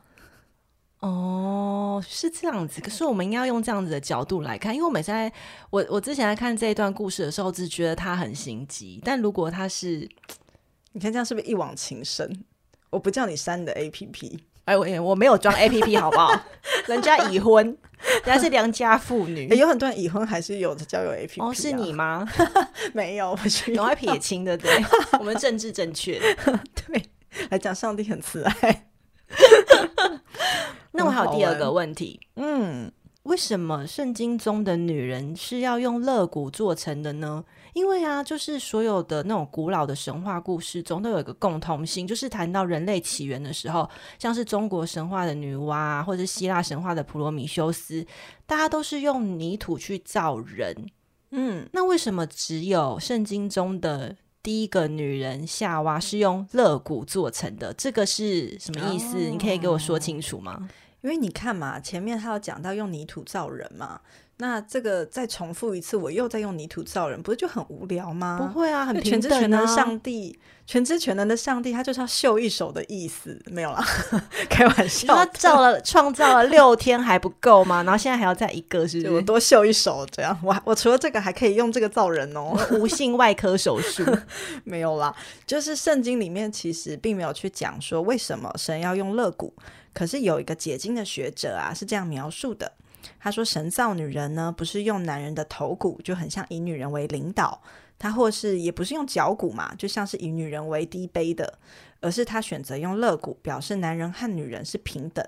[1.04, 2.80] 哦，是这样子。
[2.80, 5.30] 可是我们应该要用这样子的角度来看，因为我每次在
[5.68, 9.00] 我我之前在看这一段故事的时候，只觉得他很心急。
[9.04, 10.08] 但如果他是，
[10.92, 12.44] 你看这样是不是一往情深？
[12.88, 16.32] 我不叫你删你的 APP，哎，我我没有装 APP，好不好？
[16.86, 21.48] 人家已婚，人家是良家妇女，有很多人已婚还是有的交友 APP，啊。
[21.48, 22.26] 哦，是你吗？
[22.94, 24.70] 没有，我去，赶快撇清的，对，
[25.18, 26.18] 我们政治正确，
[26.86, 27.02] 对，
[27.50, 28.86] 来讲上帝很慈爱。
[30.92, 32.90] 那我还有第二个问题，嗯，
[33.24, 37.44] 为什么圣经中的女人是要用肋骨做成的呢？
[37.72, 48.06] 因为啊，就是所有的那种古老的神话故事中都有一个共通性，就是谈到人类起源的时候，像是中国神话的女娲啊，或者是希腊神话的普罗米修斯，
[48.46, 50.86] 大家都是用泥土去造人。
[51.32, 57.72] 嗯，那为什么只有圣经中的第一个女人夏娃是用肋骨做成的？
[57.72, 59.16] 这个是什么意思？
[59.16, 60.68] 哦，你可以给我说清楚吗？
[61.00, 64.02] 因为你看嘛，前面他有讲到用泥土造人嘛，
[64.38, 68.36] 那这个再重复一次，我又在用泥土造人，不是就很无聊吗？
[68.40, 69.20] 不会啊，很平等啊。
[69.20, 73.84] 全知全能的上帝，全知全能的上帝，他就是要秀一手的意思，没有啦，
[74.50, 75.14] 开玩笑。
[75.14, 77.84] 他造了创造了六天还不够吗？
[77.84, 79.12] 然后现在还要再一个，是不是？
[79.14, 84.04] 我多秀一手，这样我我除了这个还可以用这个造人哦，无性外科手术
[84.64, 85.14] 没有啦，
[85.46, 89.54] 就是圣经里面其实并没有去讲说为什么神要用肋骨。
[89.92, 92.72] 可是有一个解经的学者啊，是这样描述的。
[93.18, 97.60] 他说：“神造女人呢，不是用男人的头骨，就很像以女人为领导；
[97.98, 101.58] 他或是也不是用脚骨嘛，就像是以女人为低卑的，
[102.00, 105.26] 而是他选择用肋骨，表示男人和女人是平等。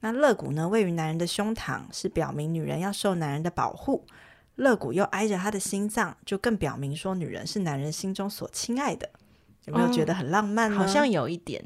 [0.00, 4.04] 那肋骨呢，位于男人的胸膛，是表明女人要受男人的保护；
[4.56, 9.08] 肋骨又挨着他的心脏，就更表明说女人是男人心中所亲爱的。
[9.64, 10.76] 有没有觉得很浪漫呢？
[10.76, 11.64] 好像有一点。”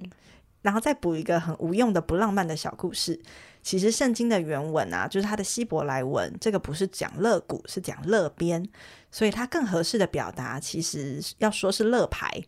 [0.62, 3.18] 然后再补一个很无用的不浪漫的小故事。
[3.62, 8.66] 其实圣经的原文啊，就是它的希伯来文，这个不是讲乐谷，是讲乐边，
[9.10, 12.42] 所以它更合适的表达，其实要说是乐牌，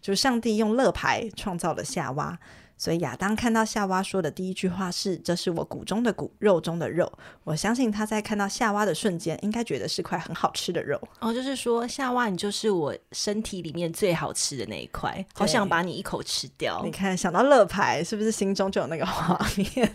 [0.00, 2.38] 就是上帝用乐牌创造了夏娃。
[2.80, 10.96] 所以亚当看到夏娃说的第一句话是：“这是我骨中的骨，肉中的肉。”我相信他在看到夏娃的瞬间，应该觉得是块很好吃的肉。
[11.18, 16.80] 哦，就是说夏娃，你就是我身体里面最好吃的那一块，好想把你一口吃掉。
[16.84, 19.92] 你看，想到乐牌，是不是心中就有那个画面？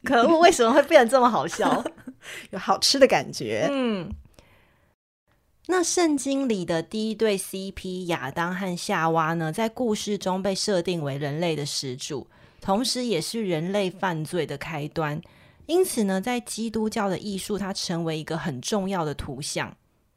[0.04, 1.84] 可恶，为什么会变得这么好笑？
[2.50, 3.68] 有好吃的感觉。
[3.70, 4.10] 嗯。
[5.66, 12.26] 那圣经里的第一对 CP 亚当和夏娃呢，在故事中被设定为人类的始祖，
[12.60, 15.20] 同时也是人类犯罪的开端。
[15.66, 19.76] 因此呢，在基督教的艺术，它成为一个很重要的图像。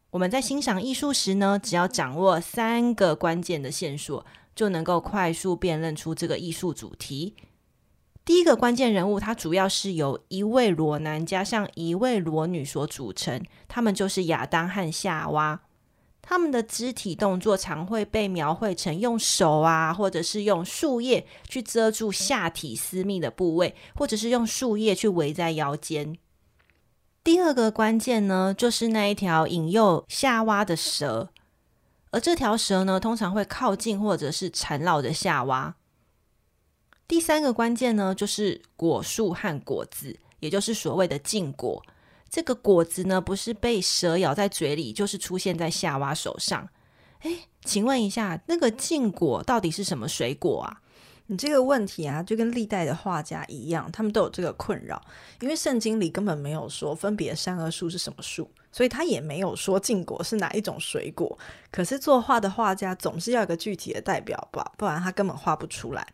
[0.10, 7.36] 我们在欣赏艺术时呢，只要掌握三个关键的线索，就能够快速辨认出这个艺术主题。
[8.25, 15.59] 第一个关键人物，他主要是由一位裸男加上一位裸女所组成，他们就是亚当和夏娃。
[16.21, 26.17] 他们的肢体动作常会被描绘成用手啊，或者是用树叶去遮住下体私密的部位，或者是用树叶去围在腰间。
[27.25, 31.29] 第二个关键呢，就是那一条引诱夏娃的蛇，
[32.12, 35.75] 而这条蛇呢，通常会靠近或者是缠绕着夏娃。
[37.13, 41.80] 第三个关键呢，就是果树和果子，也就是所谓的禁果。
[42.28, 46.67] 这个果子呢，不是被蛇咬在嘴里，就是出现在夏娃手上。
[47.19, 50.82] 诶，请问一下，那个禁果到底是什么水果啊？
[51.28, 54.99] 你这个问题啊，就跟历代的画家一样，他们都有这个困扰，
[55.39, 61.38] 因为圣经里根本没有说分别善恶树是什么树，所以他也没有说禁果是哪一种水果。
[61.69, 66.08] 可是作画的画家总是要有个具体的代表吧，不然他根本画不出来。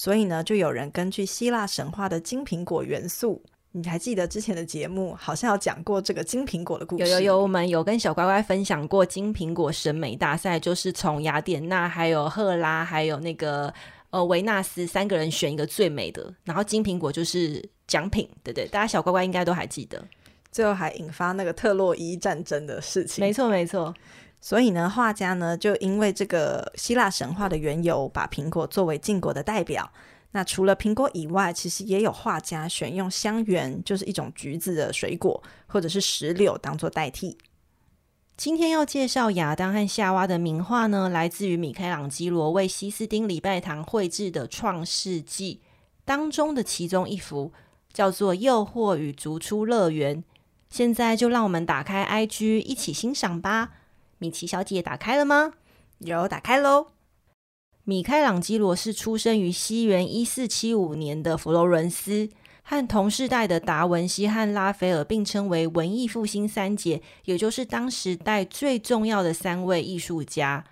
[0.00, 7.04] 所以呢，就有人根据希腊神话的金苹果元素，你还记得之前的节目好像有讲过这个金苹果的故事？
[7.04, 13.70] 有有有，我们有跟小乖乖分享过金苹果审美大赛，就是从雅典娜、还有赫拉、还有那个
[14.08, 20.02] 呃维纳斯三个人选一个最美的，然后金苹果就是奖品，对对，大家小乖乖应该都还记得。
[20.50, 23.22] 最后还引发那个特洛伊战争的事情。
[23.22, 23.94] 没错没错。
[24.40, 29.90] 所以呢，画家呢就因为这个希腊神话的缘由，把苹果作为禁果的代表。
[30.32, 37.36] 那除了苹果以外，其实也有画家选用香櫞，就是一种橘子的水果，或者是石榴当做代替。
[38.36, 45.60] 今天要介绍亚当和夏娃的名画呢，来自于米开朗基罗为西斯丁礼拜堂绘制的《创世纪》
[46.06, 47.52] 当中的其中一幅，
[47.92, 50.22] 叫做《诱惑与逐出乐园》。
[50.70, 53.72] 现在就让我们打开 IG 一起欣赏吧。
[54.20, 55.54] 米奇小姐打开了吗？
[55.98, 56.88] 有，打开喽。
[57.84, 62.28] 米开朗基罗是出生于西元一四七五年的佛罗伦斯，
[62.62, 70.64] 和同世代的达文西和拉斐尔并称为文艺复兴三杰，也就是当时代最重要的三位艺术家。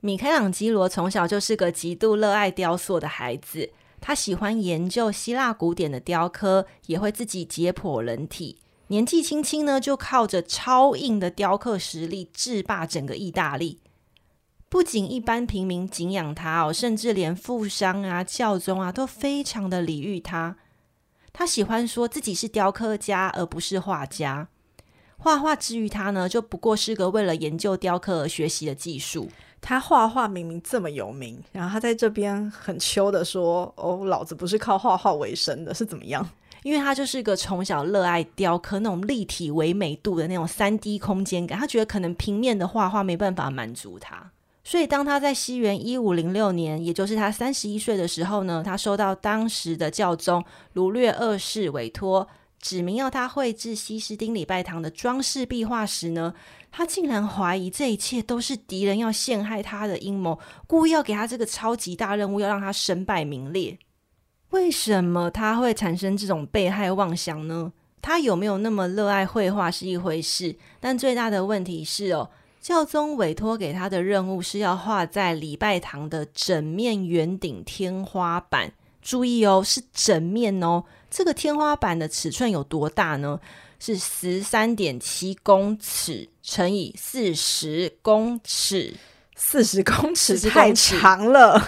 [0.00, 3.70] 米开朗基罗从小就是个极度热爱雕塑的孩子，
[4.00, 8.58] 他喜欢研究希腊古典的雕刻，也会自己解剖人体。
[8.88, 13.80] 年纪轻轻呢，就靠着超硬的雕刻实力制霸整个意大利。
[14.70, 20.56] 不仅一般平民敬仰他哦，甚至连富商啊、教宗啊都非常的礼遇他。
[21.32, 24.48] 他喜欢说自己是雕刻家，而不是画家。
[25.18, 29.28] 画画之于他呢，就不过是个为了研究雕刻而学习的技术。
[29.60, 36.26] 他画画明明这么有名，然后他在这边很秋的说：“哦，老子不是靠画画为生的，是怎么样？”
[36.68, 44.30] 因为他就是一个从小热爱雕刻那种立体唯美度的那种三 D 空间感，他觉得可能平面的画画没办法满足他，
[44.62, 50.44] 所以当他在西元一五零六年，也就是他三十一岁的时候呢，他收到当时的教宗
[50.74, 52.28] 卢略二世委托。
[52.60, 56.34] 指明要他绘制西斯丁礼拜堂的装饰壁画时呢，
[56.70, 63.78] 他竟然怀疑这一切都是敌人要陷害他的阴谋，故意要给他这个超级大任务，要让他身败名裂。
[64.50, 67.72] 为什么他会产生这种被害妄想呢？
[68.00, 72.30] 他有没有那么热爱绘画是一回事，但最大的问题是哦，
[72.60, 78.72] 教宗委托给他的任务是要画在礼拜堂的整面圆顶天花板。
[79.02, 80.84] 注意哦，是整面哦。
[81.10, 83.40] 这个天花板的尺寸有多大呢？
[83.80, 88.94] 是十三点七公尺乘以四十公尺，
[89.36, 91.62] 四十公尺太长了，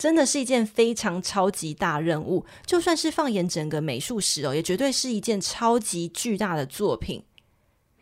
[0.00, 2.46] 真的是一件非常超级大任务。
[2.64, 7.22] 就算是放眼整个美术史哦，也绝对是一件超级巨大的作品。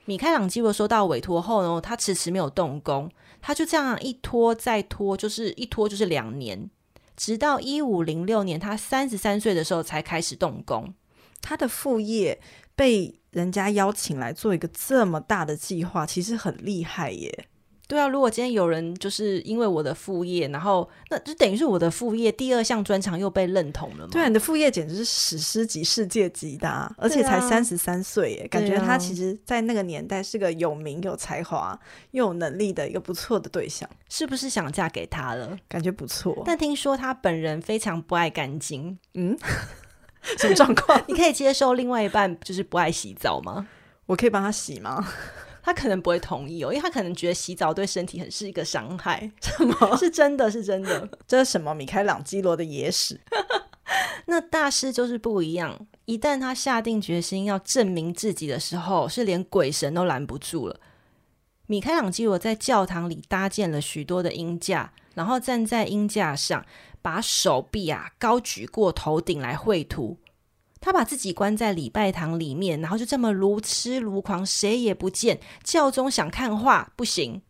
[0.04, 3.10] 米开朗基罗收到委托后呢，他迟迟没有动工，
[3.42, 6.70] 他就这样一拖再拖，就是一拖就是两年。
[7.16, 10.94] 直到一五零六年，他三十三岁的时候才开始动工。
[11.42, 12.40] 他的副业
[12.76, 17.48] 被人家邀请来做一个这么大的计划，其实很厉害耶。
[17.88, 24.10] 对啊，如果今天有人就是因为我的副业，然后那就等于是我的副业第二项专长又被认同了嘛。
[24.12, 31.78] 对啊，你的副业简直是史诗级、世界级的啊，而且才三十三岁耶，感觉他其实在那个年代是个有名、有才华
[32.10, 33.88] 又有能力的一个不错的对象。
[34.10, 35.56] 是不是想嫁给他了？
[35.66, 36.42] 感觉不错。
[36.44, 39.34] 但听说他本人非常不爱干净，嗯，
[40.36, 41.02] 什么状况？
[41.08, 43.66] 你可以接受另外一半就是不爱洗澡吗？
[44.04, 45.06] 我可以帮他洗吗？
[45.62, 49.30] 他可能不会同意哦，因为他可能觉得洗澡对身体很是一个伤害。
[49.40, 49.96] 什么？
[49.96, 51.08] 是真的是真的？
[51.26, 51.74] 这是什么？
[51.74, 53.20] 米开朗基罗的野史？
[54.26, 60.78] 那大师就是不一样，一旦他下定决心要证明自己的时候，是连鬼神都拦不住了。
[61.66, 66.64] 米开朗基罗在教堂里搭建了许多的鹰架，然后站在鹰架上，
[67.02, 70.18] 把手臂啊高举过头顶来绘图。
[70.80, 75.40] 他把自己关在礼拜堂里面，然后就这么如痴如狂，谁也不见。
[75.64, 77.42] 教宗想看画不行，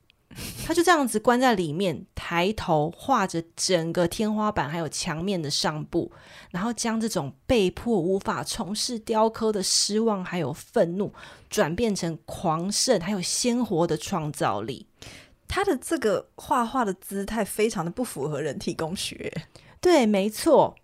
[0.64, 6.10] 他就这样子关在里面，抬头画着整个天花板还有墙面的上部，
[6.50, 11.12] 然后将这种被迫无法从事雕刻的失望还有愤怒，
[11.50, 14.86] 转变成狂盛还有鲜活的创造力。
[15.46, 19.32] 他的这个画画的姿态非常的不符合人体工学，
[19.80, 20.74] 对，没错。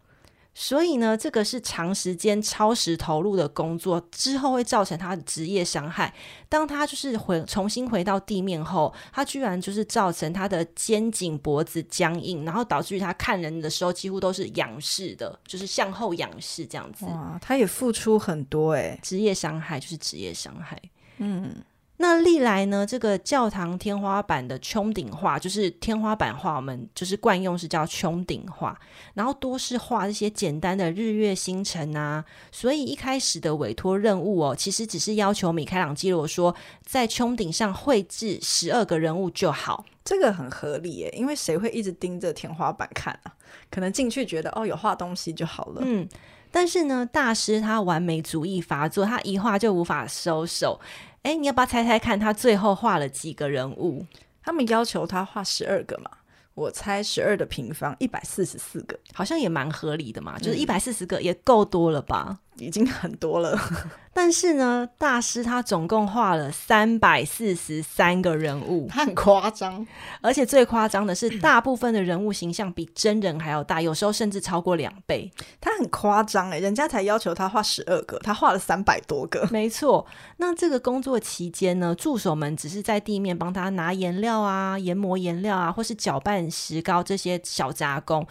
[0.57, 6.14] 所以呢，这个是长时间超时投入的工作，之后会造成他的职业伤害。
[6.48, 17.05] 当他就是回重新回到地面后，他居然就是造成他的肩颈脖子僵硬，然后导致于他看人的时候几乎都是仰视的，就是向后仰视这样子。
[17.07, 20.80] 哇，他也付出很多诶，职业伤害就是职业伤害。
[21.18, 21.57] 嗯。
[21.97, 28.76] 那历来呢，这个教堂天花板的穹顶画，就是天花板画，我们就是惯用是叫穹顶画，
[29.14, 32.24] 然后多是画这些简单的日月星辰啊。
[32.51, 39.84] 所以一开始的委托任务哦，其实只是要求米开朗基罗说，在穹顶上绘制十二个人物就好。
[40.05, 43.32] 这个很合理耶，因为谁会一直盯着天花板看啊？
[43.70, 45.80] 可能进去觉得哦，有画东西就好了。
[45.84, 46.07] 嗯，
[46.51, 50.80] 但是呢，大师他完美主义发作，他一画就无法收手。
[51.25, 54.07] 哎，你要不要猜猜看，他最后画了几个人物？
[54.43, 56.11] 他们要求他画十二个嘛？
[56.53, 60.39] 我猜十二的平方一百四十四个，好像也蛮合理的嘛。
[60.39, 62.39] 就是一百四十个也够多了吧？
[62.57, 63.59] 已经很多了。
[64.16, 69.84] 但是呢，大师他总共画了三百四十三个人物，他很夸张。
[70.20, 75.28] 而且最夸张的是， 大部分的人物形象比真人还要大，有时候甚至超过两倍。
[75.61, 79.48] 他很夸张哎，人家才要求他画十二个，他画了三百多个。
[79.50, 80.07] 没错。
[80.36, 88.24] 那这个工作期间呢，助手们只是在地面帮他拿颜料啊、研磨颜料啊，或是搅拌石膏这些小杂工。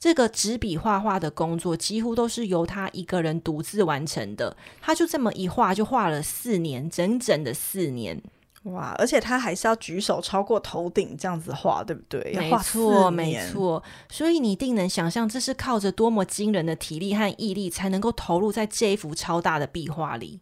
[0.00, 8.18] 这个纸笔画画的工作几乎都是由他一个人独自完成的，他就这么一画就画了四年，整整的四年，
[8.62, 8.94] 哇！
[8.98, 12.34] 而且他还是要举手超过头顶这样子画，对不对？
[12.34, 13.82] 没错，没错。
[14.08, 20.40] 所以你一定能想象，这是靠着多么惊人的体力和毅力才能够投入在这一幅超大的壁画里。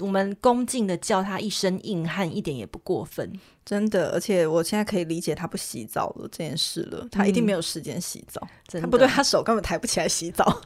[0.00, 3.32] 我们恭敬的叫他一声硬汉，一点也不过分，
[3.64, 4.10] 真的。
[4.10, 8.40] 而且我现在可以理解他不洗澡了这件事了，他一定没有时间洗澡。
[8.72, 10.62] 嗯、他不对，他手根本抬不起来洗澡。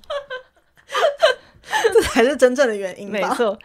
[1.93, 3.11] 这才是真正的原因。
[3.11, 3.59] 没错。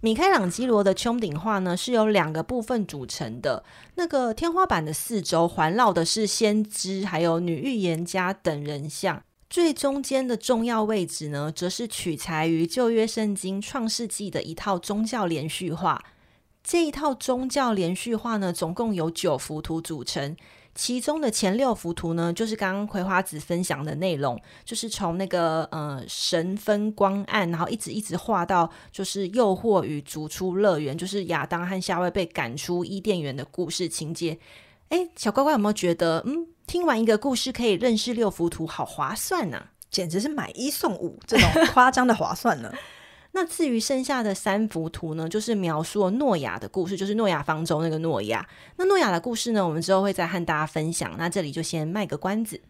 [0.00, 3.64] 米开朗基罗的穹顶画呢，是由两个部分组成的。
[3.96, 9.20] 那个天花板的四周环绕的是先知，还有女预言家等人像。
[9.50, 16.02] 最中间的重要位置呢，则是取材于旧约圣经创世纪的一套宗教连续画。
[16.62, 20.36] 这一套宗教连续画呢，总共有九幅图组成。
[20.74, 34.38] 其中的前六幅图呢，就是刚刚葵花子分享的内容，就是从那个呃神分光暗，然后一直一直画到就是诱惑与逐出乐园，就是亚当和夏娃被赶出伊甸园的故事情节。
[34.90, 39.60] 哎，小乖乖有没有觉得，嗯，听完一个故事可以认识六幅图，好划算呢？
[39.90, 42.70] 简直是买一送五这种夸张的划算呢。
[43.32, 48.46] 那至于剩下的三幅图呢，就是描述诺亚的故事，就是诺亚方舟那个诺亚。
[48.76, 51.14] 那诺亚的故事呢，我们之后会再和大家分享。
[51.16, 52.60] 那这里就先卖个关子。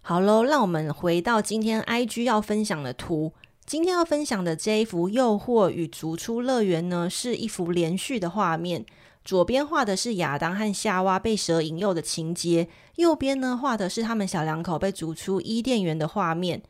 [0.00, 3.32] 好喽，让我们回到今天 IG 要分享的图。
[3.66, 8.86] 今天要分享的这一幅《诱惑与逐出乐园》呢，是一幅连续的画面。
[9.28, 16.62] 左边画的是亚当和夏娃被蛇引诱的情节，右边呢画的是他们小两口被逐出伊甸园的画面。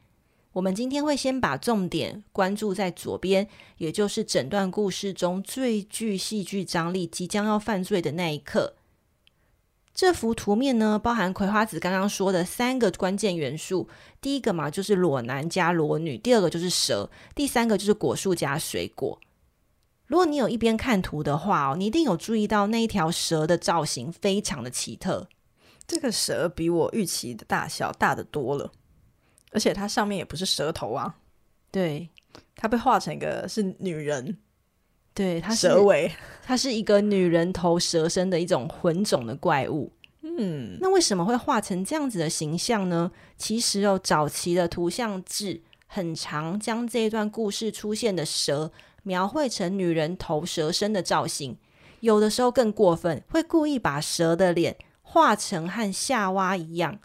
[0.54, 3.46] 我们今天会先把重点关注在左边，
[3.76, 8.74] 也就是整段故事中最具戏剧张力、即将要犯罪的那一刻。
[9.94, 13.88] 这幅图面呢，包含葵花子刚刚说的三个关键元素：
[14.20, 19.20] 第一个嘛，就是裸男加裸女；第二个就是蛇；第三个就是果树加水果。
[20.08, 25.28] 如果你有一边看图的话哦，你一定有注意到那一条蛇的造型非常的奇特。
[25.86, 28.72] 这个蛇比我预期的大小大得多了。
[29.50, 31.16] 而且它上面也不是蛇头啊，
[31.70, 32.10] 对，
[32.54, 34.36] 它被画成一个是女人，
[35.14, 39.90] 对，它是蛇尾，它是一个女人头蛇身的一种混种的怪物。
[40.20, 43.10] 嗯，那为什么会画成这样子的形象呢？
[43.38, 48.70] 其实哦，早期的图像志很常将这一段故事出现的蛇
[49.08, 51.56] 描绘成女人头蛇身的造型，
[52.00, 56.98] 有的时候更过分，会故意把蛇的脸画成和夏娃一样。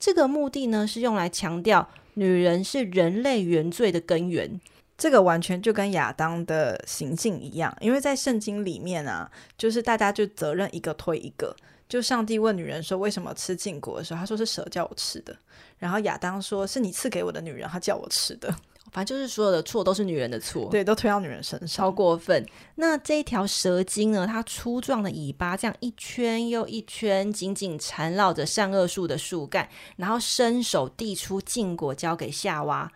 [0.00, 4.58] 这个目的呢，是用来强调女人是人类原罪的根源。
[4.96, 11.54] 这个完全就跟亚当的行径一样，因为在圣经里面啊，就是大家就责任一个推一个。
[11.88, 15.36] 就上帝问女人说：“为什么吃禁果的时候，他说是蛇叫我吃的。”
[15.76, 18.54] 然后亚当说：“是你赐给我的女人，她叫我吃的。”
[18.92, 22.46] 反正就是所有的错都是女人的错，对，都推到女人身上，超过分。
[22.74, 24.26] 那这一条蛇精呢？
[24.26, 29.66] 它粗壮的尾巴这样一圈又一圈，紧紧缠绕着善恶树的树干，
[29.96, 32.92] 然后伸手递出禁果交给夏娃。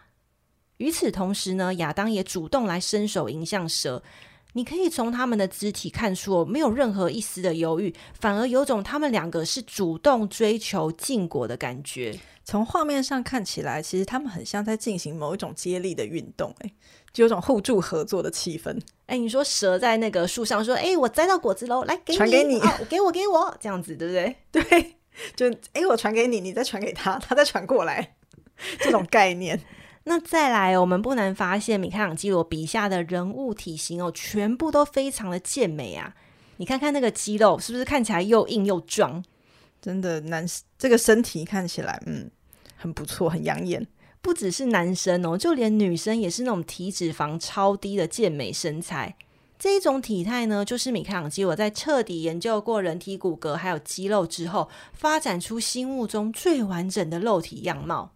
[0.77, 4.03] 与此同时呢，亚当也主动来伸手迎向蛇。
[4.53, 12.19] 你可以从他们的肢体看出，没有任何一丝的犹豫，反而有种他们两个是主动追求禁果的感觉。
[12.47, 16.71] 从画面上看起来，其实他们很像在进行某一种接力的运动，哎，
[17.13, 18.81] 就有种互助合作的气氛。
[19.07, 24.37] 哎，你说蛇在那个树上说：“哎，我摘到果子喽，来给你，传给你，哦，给我，给我，这样子，对不对？
[24.53, 24.97] 对，
[25.35, 28.15] 就哎，我传给你，你再传给他，他再传过来，
[28.79, 29.61] 这种概念。
[30.05, 36.15] 那再来，我们不难发现，米开朗基罗笔下的人物体型哦，全部都非常的健美啊！
[36.59, 39.25] 你看看那个肌肉，是不是看起来又硬又壮？
[39.83, 40.47] 真的，男
[40.79, 42.31] 这个身体看起来，嗯。
[42.77, 43.87] 很不错，很养眼。
[44.23, 49.17] 不只是男生哦，就连女生也是那种体脂肪超低的健美身材。
[49.59, 58.11] 这一种体态呢，就是米开朗基罗在彻底研究过人体骨骼还有肌肉之后，发展出心目中最完整的肉体样貌。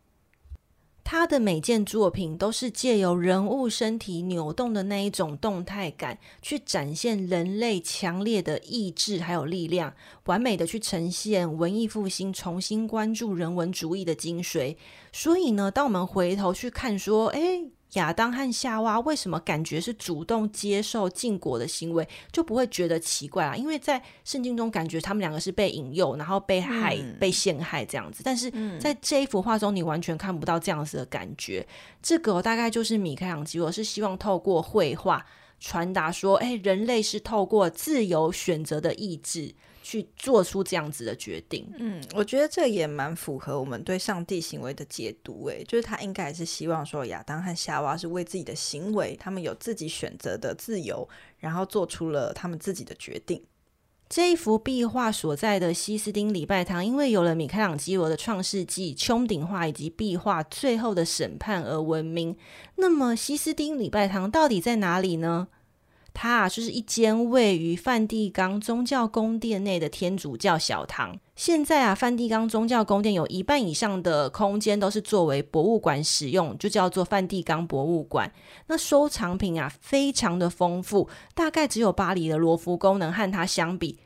[1.12, 9.92] 他的每件作品都是借由人物身体扭动的那一种动态感，去展现人类强烈的意志还有力量，
[10.26, 14.76] 完美的去呈现文艺复兴重新关注人文主义的精髓。
[15.10, 17.72] 所以呢，当我们回头去看说，诶。
[17.94, 23.56] 亚当和夏娃为什么感觉是主动接受禁果的行为，就不会觉得奇怪啦？
[23.56, 28.22] 因为在圣经中，感觉他们两个是被引诱，然后被害、嗯、被陷害这样子。
[28.24, 31.66] 但是在这一幅画中，你完全看不到这样子的感觉。
[32.00, 35.26] 这个大概就是米开朗基罗是希望透过绘画
[35.58, 39.54] 传达说，哎，人类是透过自由选择的意志。
[39.82, 51.08] 去做出这样子的决定，嗯，我觉得这也蛮符合我们对上帝行为的解读，诶，就是他应该还是希望说亚当和夏娃是为自己的行为，他们有自己选择的自由，
[51.38, 53.42] 然后做出了他们自己的决定。
[54.08, 62.36] 这一幅壁画所在的西斯丁礼拜堂，因为有了米开朗基罗的《创世纪》、穹顶画以及壁画《最后的审判》而闻名。
[62.74, 65.46] 那么，西斯丁礼拜堂到底在哪里呢？
[66.12, 71.18] 它啊就是一间位于梵蒂冈宗教宫殿内的天主教小堂。
[71.36, 78.30] 现在啊，梵蒂冈宗教宫殿有一半以上的空间都是作为博物馆使用，就叫做梵蒂冈博物馆。
[78.66, 83.98] 那收藏品啊，非常的丰富，大概只有巴黎的罗浮宫能和它相比。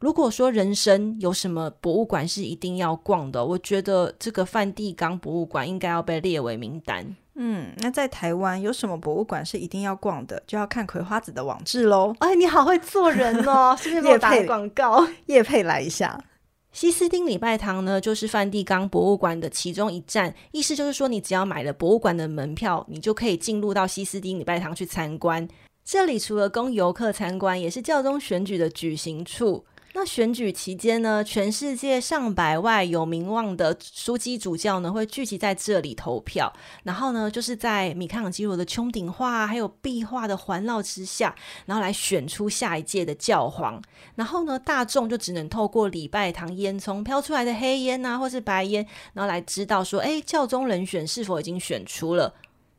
[0.00, 7.14] 如果说人生有什么博物馆是一定要逛的，我觉得这个梵蒂冈博物馆应该要被列为名单。
[7.34, 12.14] 嗯，那在台湾有什么博物馆是一定要逛的，就要看葵花子的网志喽。
[12.18, 15.06] 哎，你好会做人哦，是不是给我打广告？
[15.26, 16.22] 叶配来一下。
[16.72, 20.34] 西斯丁礼拜堂呢，就是梵蒂冈博物馆的其中一站。
[20.52, 25.48] 意思就是说，你只要买了博物馆的门票，你就可以进入到西斯丁礼拜堂去参观。
[25.84, 29.64] 这里除了供游客参观，也是教宗选举的举行处。
[29.92, 36.52] 那选举期间呢，全世界上百万有名望的枢机主教呢，会聚集在这里投票。
[36.84, 41.34] 然后呢，就是在米开朗基罗的穹顶画还有壁画的环绕之下，
[41.66, 43.82] 然后来选出下一届的教皇。
[44.14, 52.32] 然后呢，大众就只能透过礼拜堂烟囱飘出来的黑烟啊，或是白烟，然后来知道说，哎，教宗人选是否已经选出了。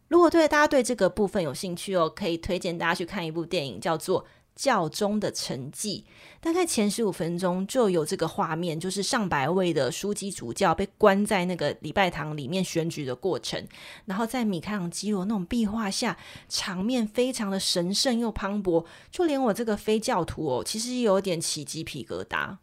[0.07, 4.25] 如果对大家对这个部分有兴趣哦，可以推荐大家去看一部电影，叫做。
[4.61, 6.05] 教宗的成绩，
[6.39, 13.59] 大概前十五分钟就有这个画面，就是上百位的枢机主教被关在那个礼拜堂里面选举的过程，
[14.05, 16.15] 然后在米开朗基罗那种壁画下，
[16.47, 22.55] 场面非常的神圣又磅礴，就连我这个非教徒哦，其实也有点起鸡皮疙瘩。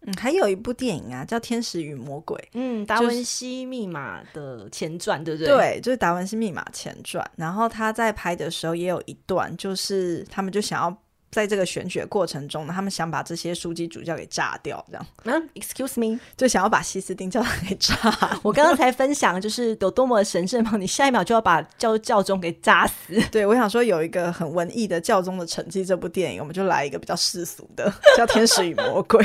[0.00, 5.48] 嗯，还有一部电影啊，叫《天使与魔鬼》，嗯，达文西密码的前传，对不对？
[5.48, 7.30] 对，就是达文西密码前传。
[7.36, 11.02] 然后他在拍的时候也有一段，就是他们就想要。
[11.32, 15.06] 在这个选举的过程中呢，他们想把这些枢机主教给炸掉，这样。
[15.24, 17.96] 嗯，Excuse me，就想要把西斯丁教堂给炸。
[18.42, 23.18] 我刚刚才分享，就是有多么神圣嘛，你下一秒就要把教教宗给炸死。
[23.32, 29.24] 对，我想说有一个很文艺的《教宗的成绩》这部电影，我们就来一个比较世俗的，叫《天使与魔鬼》。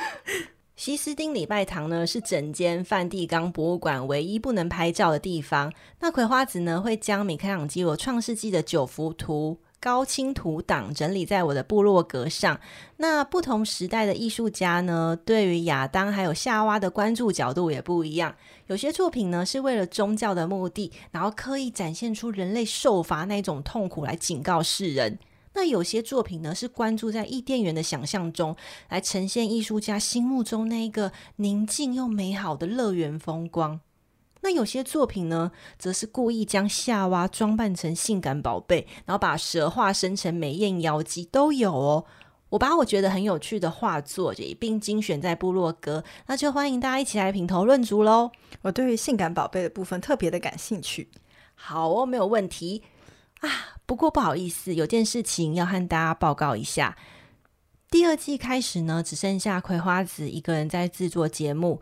[0.76, 5.72] 西斯丁礼拜堂呢，是整间梵蒂冈博物馆唯一不能拍照的地方。
[6.00, 9.58] 那葵花子呢，会将米开朗基罗创世纪的九幅图。
[9.80, 12.60] 高清图档整理在我的部落格上。
[12.98, 18.36] 那不同时代的艺术家呢，对于亚当还有夏娃的关注角度也不一样。
[18.66, 25.18] 有些作品呢，是为了宗教的目的，然后刻意展现出人类受罚那种痛苦来警告世人。
[25.54, 28.54] 那有些作品呢，是关注在伊甸园的想象中，
[28.88, 33.80] 来呈现艺术家心目中那一个宁静又美好的乐园风光。
[34.42, 42.06] 那有些作品呢，则是故意将夏娃装扮成性感宝贝，然后把蛇化身成美艳妖姬，都有哦。
[42.50, 48.32] 我把我觉得很有趣的画作也一并精选在部落格，那就欢迎大家一起来品头论足喽。
[48.62, 51.10] 我对于性感宝贝的部分特别的感兴趣。
[51.54, 52.82] 好哦，没有问题
[53.40, 53.48] 啊。
[53.86, 56.96] 不过不好意思，有件事情要和大家报告一下。
[57.90, 61.80] 第二季开始呢，只剩下葵花子一个人在制作节目。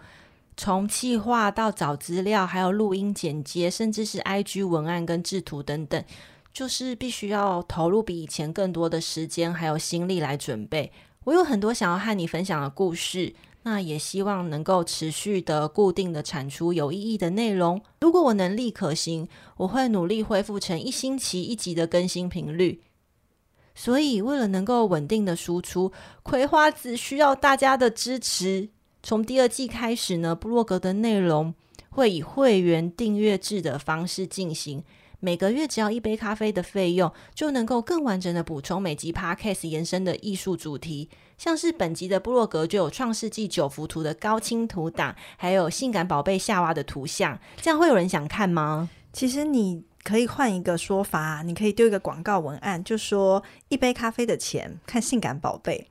[0.58, 6.04] 从企划到找资料，还有录音剪接，甚至是 IG 文案跟制图等等，
[6.52, 10.90] 就是必须要投入比以前更多的时间还有心力来准备。
[11.22, 13.32] 我有很多想要和你分享的故事，
[13.62, 17.80] 那也希望能够持续的固定的产出有意义的内容。
[18.00, 19.28] 如果我能力可行，
[19.58, 22.82] 我会努力恢复成一星期一集的更新频率。
[23.76, 25.92] 所以，为了能够稳定的输出，
[26.24, 28.70] 葵花籽需要大家的支持。
[29.02, 31.54] 从第二季开始呢，部落格的内容
[31.90, 34.82] 会以会员订阅制的方式进行，
[35.20, 41.08] 每个月只要一杯咖啡的费用，就能够更完整的补充每集 Podcast 延伸的艺术主题。
[41.36, 48.90] 像是本集的部落格就有创世纪九幅图的高清图档，还有性感宝贝夏娃的图像，这样会有人想看吗？
[49.12, 55.88] 其实你可以换一个说法，你可以丢一个广告文案，就说一杯咖啡的钱看性感宝贝。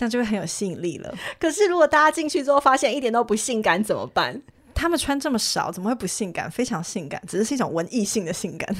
[0.00, 1.14] 这样就会很有吸引力了。
[1.38, 4.40] 可是，如果大家进去之后发现一点都不性感怎么办？
[4.74, 6.50] 他们穿这么少，怎么会不性感？
[6.50, 8.74] 非常性感，只是是一种文艺性的性感。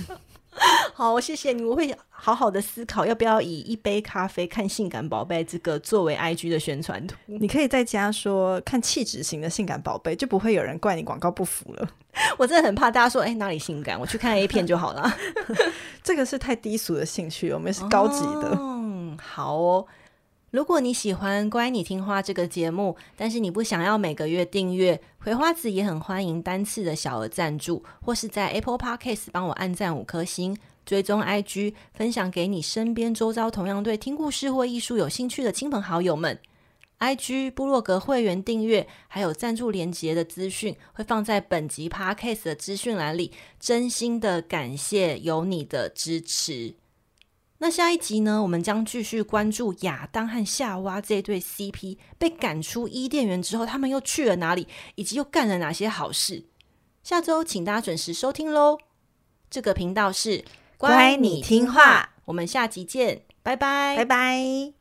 [0.94, 7.14] 好，谢谢你，我会好好的思考要不要以一杯咖啡看性感宝贝这个作为 IG 的宣传图。
[7.26, 11.88] 你可以在家说看气质型的性感宝贝，就不会有人怪你广告不符了。
[12.38, 14.00] 我真的很怕大家说，哎、欸，哪里性感？
[14.00, 15.14] 我去看 A 片就好了。
[16.02, 18.56] 这个是太低俗的兴趣，我们是高级的。
[18.58, 19.86] 嗯，好哦。
[20.50, 36.36] 如果你喜欢《乖，你听话》这个节目，但是你不想要每个月订阅，葵花子也很欢迎单次的小额赞助，或是在 Apple Podcast 帮我按赞五颗星，追踪 IG，分享给你身边周遭同样对听故事或艺术有兴趣的亲朋好友们。
[36.98, 46.74] IG 部落格会员订阅还有赞助连结的资讯会放在本集 Podcast 的资讯栏里，真心的感谢有你的支持。
[47.62, 56.46] 那下一集呢，我们将继续关注亚当和夏娃这对 CP 被赶出伊甸园之后，他们又去了哪里，以及又干了哪些好事。
[57.02, 58.78] 下周请大家准时收听喽！
[59.50, 60.42] 这个频道是
[60.78, 64.72] 乖，你听话，我们下集见，拜拜，拜拜。